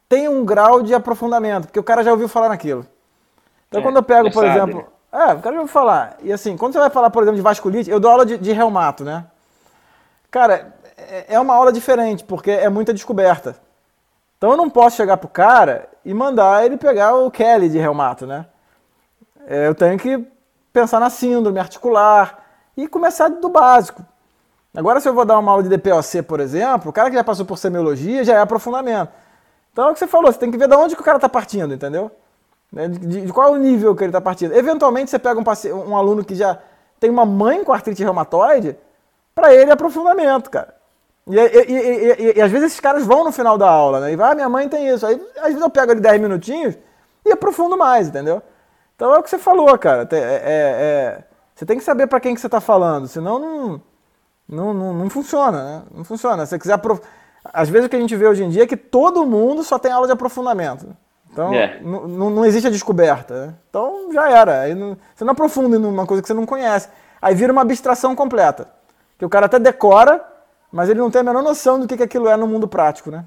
[0.07, 2.85] tem um grau de aprofundamento, porque o cara já ouviu falar naquilo.
[3.67, 4.87] Então, é, quando eu pego, por sabe, exemplo.
[5.11, 5.19] Né?
[5.19, 6.15] É, o cara já ouviu falar.
[6.21, 8.51] E assim, quando você vai falar, por exemplo, de vasculite, eu dou aula de, de
[8.51, 9.25] reumato, né?
[10.29, 13.55] Cara, é, é uma aula diferente, porque é muita descoberta.
[14.37, 18.27] Então eu não posso chegar pro cara e mandar ele pegar o Kelly de reumato,
[18.27, 18.45] né?
[19.47, 20.23] É, eu tenho que
[20.71, 22.45] pensar na síndrome articular
[22.77, 24.05] e começar do básico.
[24.75, 27.23] Agora, se eu vou dar uma aula de DPOC, por exemplo, o cara que já
[27.23, 29.11] passou por semiologia já é aprofundamento.
[29.71, 31.17] Então é o que você falou, você tem que ver de onde que o cara
[31.17, 32.11] está partindo, entendeu?
[32.71, 34.53] Né, de, de, de, qual é o nível que ele está partindo.
[34.53, 36.59] Eventualmente, você pega um, um, aluno que já
[36.99, 38.77] tem uma mãe com artrite reumatoide,
[39.33, 40.75] para ele é aprofundamento, cara.
[41.25, 44.11] E, e, e, e, às vezes esses caras vão no final da aula, né?
[44.11, 45.05] E vai, ah, minha mãe tem isso.
[45.05, 46.77] Aí às vezes eu pego ali 10 minutinhos
[47.25, 48.41] e aprofundo mais, entendeu?
[48.95, 50.07] Então é o que você falou, cara.
[50.11, 51.23] É, é, é,
[51.55, 53.81] você tem que saber para quem que você está falando, senão não
[54.49, 55.83] não, não, não funciona, né?
[55.93, 56.45] Não funciona.
[56.45, 56.73] Se você quiser.
[56.73, 57.01] Aprof...
[57.53, 59.77] Às vezes o que a gente vê hoje em dia é que todo mundo só
[59.77, 60.87] tem aula de aprofundamento.
[61.31, 61.79] Então, é.
[61.81, 63.47] não existe a descoberta.
[63.47, 63.53] Né?
[63.69, 64.61] Então, já era.
[64.61, 64.97] Aí não...
[65.13, 66.89] você não aprofunda em uma coisa que você não conhece.
[67.21, 68.67] Aí vira uma abstração completa.
[69.17, 70.25] Que o cara até decora,
[70.71, 73.11] mas ele não tem a menor noção do que, que aquilo é no mundo prático,
[73.11, 73.25] né?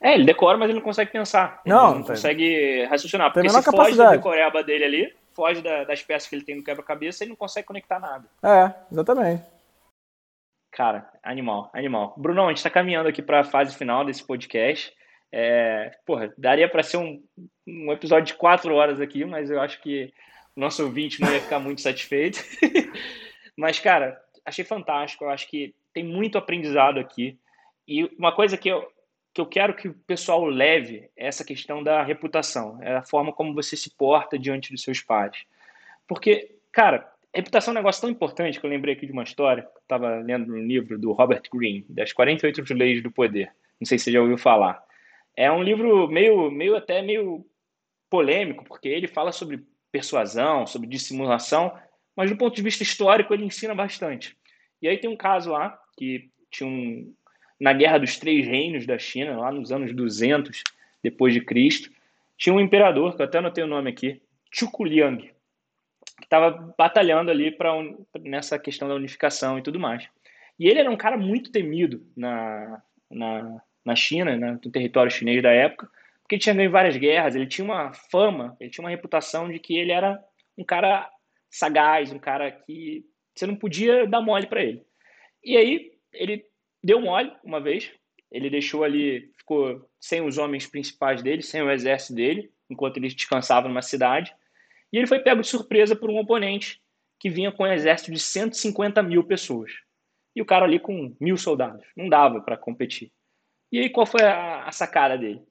[0.00, 1.60] É, ele decora, mas ele não consegue pensar.
[1.64, 2.14] Não, ele não tem.
[2.14, 3.32] consegue raciocinar.
[3.32, 6.64] Porque se foge da decoreba dele ali, foge da, das peças que ele tem no
[6.64, 8.24] quebra-cabeça, ele não consegue conectar nada.
[8.42, 9.42] É, exatamente.
[10.72, 12.14] Cara, animal, animal.
[12.16, 14.90] Brunão, a gente está caminhando aqui para a fase final desse podcast.
[15.30, 17.22] É, porra, daria para ser um,
[17.66, 20.12] um episódio de quatro horas aqui, mas eu acho que
[20.56, 22.42] o nosso ouvinte não ia ficar muito satisfeito.
[23.54, 25.24] mas, cara, achei fantástico.
[25.24, 27.38] Eu acho que tem muito aprendizado aqui.
[27.86, 28.90] E uma coisa que eu,
[29.34, 33.30] que eu quero que o pessoal leve é essa questão da reputação, é a forma
[33.30, 35.44] como você se porta diante dos seus pares.
[36.08, 39.66] Porque, cara, reputação é um negócio tão importante que eu lembrei aqui de uma história,
[39.80, 43.52] estava lendo um livro do Robert Greene, das 48 Leis do Poder.
[43.80, 44.82] Não sei se você já ouviu falar.
[45.36, 47.44] É um livro meio, meio até meio
[48.10, 51.72] polêmico, porque ele fala sobre persuasão, sobre dissimulação,
[52.14, 54.36] mas do ponto de vista histórico ele ensina bastante.
[54.80, 57.14] E aí tem um caso lá que tinha um
[57.58, 60.64] na Guerra dos Três Reinos da China, lá nos anos 200
[61.00, 61.90] depois de Cristo,
[62.36, 64.20] tinha um imperador, que eu até anotei o nome aqui,
[64.50, 65.30] Chukuliang
[66.22, 67.72] que estava batalhando ali para
[68.20, 70.08] nessa questão da unificação e tudo mais.
[70.58, 75.42] E ele era um cara muito temido na, na, na China, né, no território chinês
[75.42, 75.90] da época,
[76.22, 79.58] porque ele tinha ganho várias guerras, ele tinha uma fama, ele tinha uma reputação de
[79.58, 80.22] que ele era
[80.56, 81.10] um cara
[81.50, 83.04] sagaz, um cara que
[83.34, 84.86] você não podia dar mole para ele.
[85.42, 86.44] E aí ele
[86.84, 87.90] deu mole uma vez,
[88.30, 93.08] ele deixou ali, ficou sem os homens principais dele, sem o exército dele, enquanto ele
[93.08, 94.32] descansava numa cidade.
[94.92, 96.80] E ele foi pego de surpresa por um oponente
[97.18, 99.72] que vinha com um exército de 150 mil pessoas.
[100.34, 101.86] E o cara ali com mil soldados.
[101.96, 103.12] Não dava para competir.
[103.70, 105.42] E aí qual foi a, a sacada dele?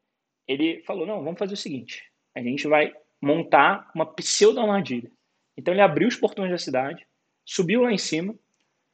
[0.47, 2.03] Ele falou: não, vamos fazer o seguinte:
[2.35, 5.11] a gente vai montar uma pseudo-armadilha.
[5.57, 7.05] Então ele abriu os portões da cidade,
[7.45, 8.35] subiu lá em cima,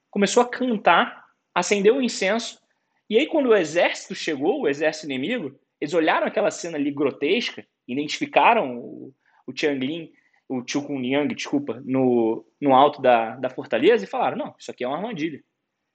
[0.10, 2.62] começou a cantar, acendeu o um incenso,
[3.10, 7.66] e aí quando o exército chegou, o exército inimigo, eles olharam aquela cena ali grotesca,
[7.88, 9.14] identificaram o,
[9.46, 10.12] o Tianglin
[10.50, 14.84] o Chukun Liang, desculpa, no, no alto da, da fortaleza e falaram: não, isso aqui
[14.84, 15.44] é uma armadilha.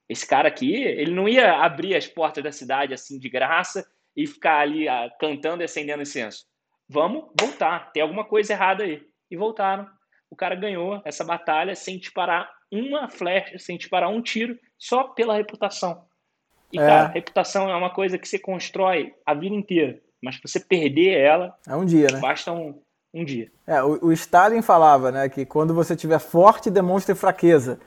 [0.09, 4.27] esse cara aqui, ele não ia abrir as portas da cidade assim de graça e
[4.27, 6.45] ficar ali ah, cantando e acendendo incenso.
[6.89, 9.03] Vamos voltar, tem alguma coisa errada aí.
[9.31, 9.89] E voltaram.
[10.31, 15.37] O cara ganhou essa batalha sem disparar uma flecha, sem disparar um tiro, só pela
[15.37, 16.07] reputação.
[16.71, 16.87] E, é.
[16.87, 20.01] cara, reputação é uma coisa que você constrói a vida inteira.
[20.23, 21.57] Mas você perder ela.
[21.67, 22.21] É um dia, né?
[22.21, 22.81] Basta um,
[23.13, 23.51] um dia.
[23.67, 27.79] É, o, o Stalin falava, né, que quando você tiver forte, demonstre fraqueza.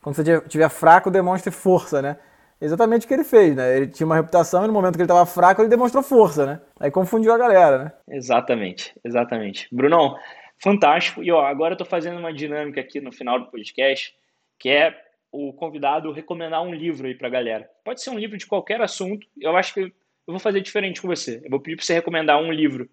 [0.00, 2.16] Quando você tiver fraco, demonstre força, né?
[2.60, 3.76] Exatamente o que ele fez, né?
[3.76, 6.60] Ele tinha uma reputação e no momento que ele estava fraco, ele demonstrou força, né?
[6.78, 7.92] Aí confundiu a galera, né?
[8.08, 9.66] Exatamente, exatamente.
[9.72, 10.16] Brunão,
[10.62, 11.22] fantástico.
[11.22, 14.14] E ó, agora eu tô fazendo uma dinâmica aqui no final do podcast,
[14.58, 14.94] que é
[15.32, 17.68] o convidado recomendar um livro aí pra galera.
[17.84, 19.26] Pode ser um livro de qualquer assunto.
[19.38, 19.92] Eu acho que eu
[20.26, 21.40] vou fazer diferente com você.
[21.44, 22.88] Eu vou pedir para você recomendar um livro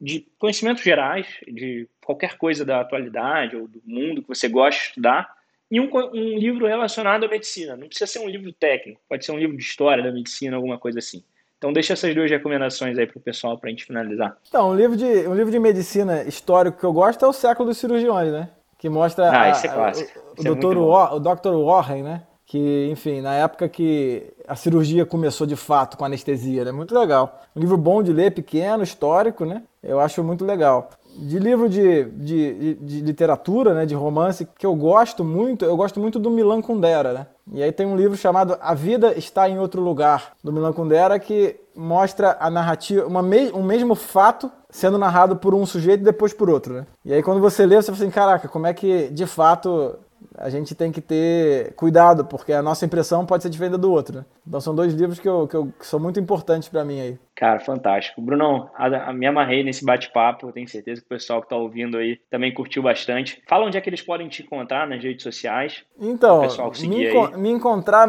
[0.00, 4.88] de conhecimentos gerais, de qualquer coisa da atualidade ou do mundo que você gosta de
[4.88, 5.34] estudar,
[5.70, 7.76] e um, um livro relacionado à medicina.
[7.76, 10.78] Não precisa ser um livro técnico, pode ser um livro de história da medicina, alguma
[10.78, 11.24] coisa assim.
[11.58, 14.36] Então deixa essas duas recomendações aí para o pessoal para a gente finalizar.
[14.46, 17.68] Então, um livro, de, um livro de medicina histórico que eu gosto é o Século
[17.68, 18.50] dos Cirurgiões, né?
[18.78, 20.20] Que mostra ah, a, esse é clássico.
[20.38, 20.76] o, o, é Dr.
[20.76, 21.54] War, o Dr.
[21.64, 22.22] Warren, né?
[22.46, 26.70] Que, enfim, na época que a cirurgia começou de fato com anestesia, né?
[26.70, 27.42] Muito legal.
[27.56, 29.64] Um livro bom de ler, pequeno, histórico, né?
[29.82, 30.88] Eu acho muito legal
[31.18, 35.98] de livro de, de, de, literatura, né, de romance, que eu gosto muito, eu gosto
[35.98, 37.26] muito do Milan Kundera, né?
[37.52, 41.18] E aí tem um livro chamado A Vida Está em Outro Lugar, do Milan Kundera,
[41.18, 46.04] que mostra a narrativa, uma me, um mesmo fato sendo narrado por um sujeito e
[46.04, 46.86] depois por outro, né?
[47.04, 49.96] E aí quando você lê, você fala assim, caraca, como é que de fato
[50.38, 54.18] a gente tem que ter cuidado, porque a nossa impressão pode ser diferente do outro.
[54.18, 54.24] Né?
[54.46, 57.18] Então são dois livros que, eu, que, eu, que são muito importantes para mim aí.
[57.34, 58.20] Cara, fantástico.
[58.20, 61.96] Brunão, a, a me amarrei nesse bate-papo, tenho certeza que o pessoal que está ouvindo
[61.96, 63.42] aí também curtiu bastante.
[63.48, 65.84] Fala onde é que eles podem te encontrar nas redes sociais.
[65.98, 66.42] Então,
[66.80, 68.08] me, enco me, encontrar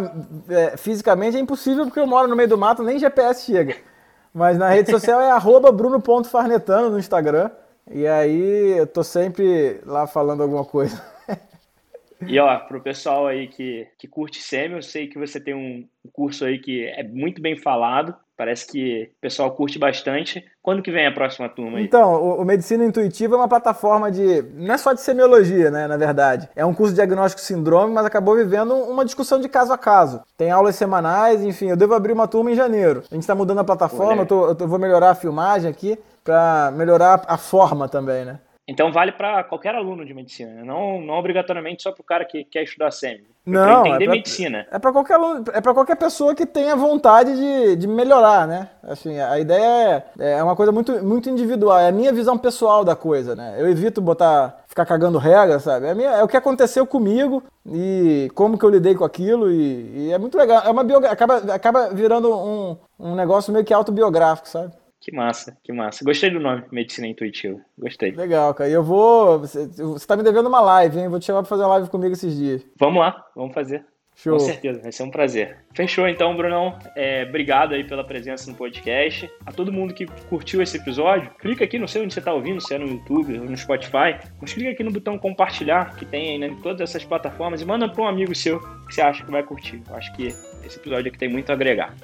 [0.49, 3.75] é, fisicamente é impossível porque eu moro no meio do mato, nem GPS chega.
[4.33, 5.31] Mas na rede social é
[5.71, 7.49] bruno.farnetano no Instagram.
[7.89, 11.01] E aí eu tô sempre lá falando alguma coisa.
[12.25, 15.87] E ó, pro pessoal aí que, que curte SEMI, eu sei que você tem um
[16.11, 18.15] curso aí que é muito bem falado.
[18.37, 20.45] Parece que o pessoal curte bastante.
[20.61, 21.83] Quando que vem a próxima turma aí?
[21.83, 24.43] Então, o, o, Medicina Intuitiva é uma plataforma de.
[24.53, 25.87] não é só de semiologia, né?
[25.87, 26.47] Na verdade.
[26.55, 30.21] É um curso de diagnóstico síndrome, mas acabou vivendo uma discussão de caso a caso.
[30.37, 33.03] Tem aulas semanais, enfim, eu devo abrir uma turma em janeiro.
[33.09, 35.97] A gente está mudando a plataforma, eu, tô, eu tô, vou melhorar a filmagem aqui
[36.23, 38.39] para melhorar a forma também, né?
[38.67, 42.43] Então vale para qualquer aluno de medicina, não, não obrigatoriamente só para o cara que
[42.43, 43.25] quer estudar SEMI.
[43.45, 44.67] Não, entender é pra, medicina.
[44.69, 48.69] É para qualquer aluno, é para qualquer pessoa que tenha vontade de, de melhorar, né?
[48.83, 52.83] Assim, a ideia é, é uma coisa muito, muito individual, é a minha visão pessoal
[52.83, 53.55] da coisa, né?
[53.57, 55.87] Eu evito botar, ficar cagando regra, sabe?
[55.87, 60.07] É, minha, é o que aconteceu comigo e como que eu lidei com aquilo e,
[60.07, 60.63] e é muito legal.
[60.65, 64.73] É uma biogra acaba, acaba virando um, um negócio meio que autobiográfico, sabe?
[65.07, 66.03] Que massa, que massa.
[66.03, 67.61] Gostei do nome, Medicina Intuitiva.
[67.79, 68.11] Gostei.
[68.11, 68.69] Legal, cara.
[68.69, 69.39] E eu vou.
[69.39, 71.07] Você, você tá me devendo uma live, hein?
[71.07, 72.67] Vou te chamar pra fazer uma live comigo esses dias.
[72.77, 73.85] Vamos lá, vamos fazer.
[74.17, 74.33] Show.
[74.33, 75.59] Com certeza, vai ser um prazer.
[75.73, 76.77] Fechou então, Brunão.
[76.93, 79.31] É, obrigado aí pela presença no podcast.
[79.45, 82.59] A todo mundo que curtiu esse episódio, clica aqui, não sei onde você está ouvindo,
[82.59, 86.31] se é no YouTube ou no Spotify, mas clica aqui no botão compartilhar, que tem
[86.31, 89.23] aí né, em todas essas plataformas, e manda para um amigo seu que você acha
[89.23, 89.81] que vai curtir.
[89.87, 90.27] Eu acho que
[90.65, 91.95] esse episódio aqui tem muito a agregar.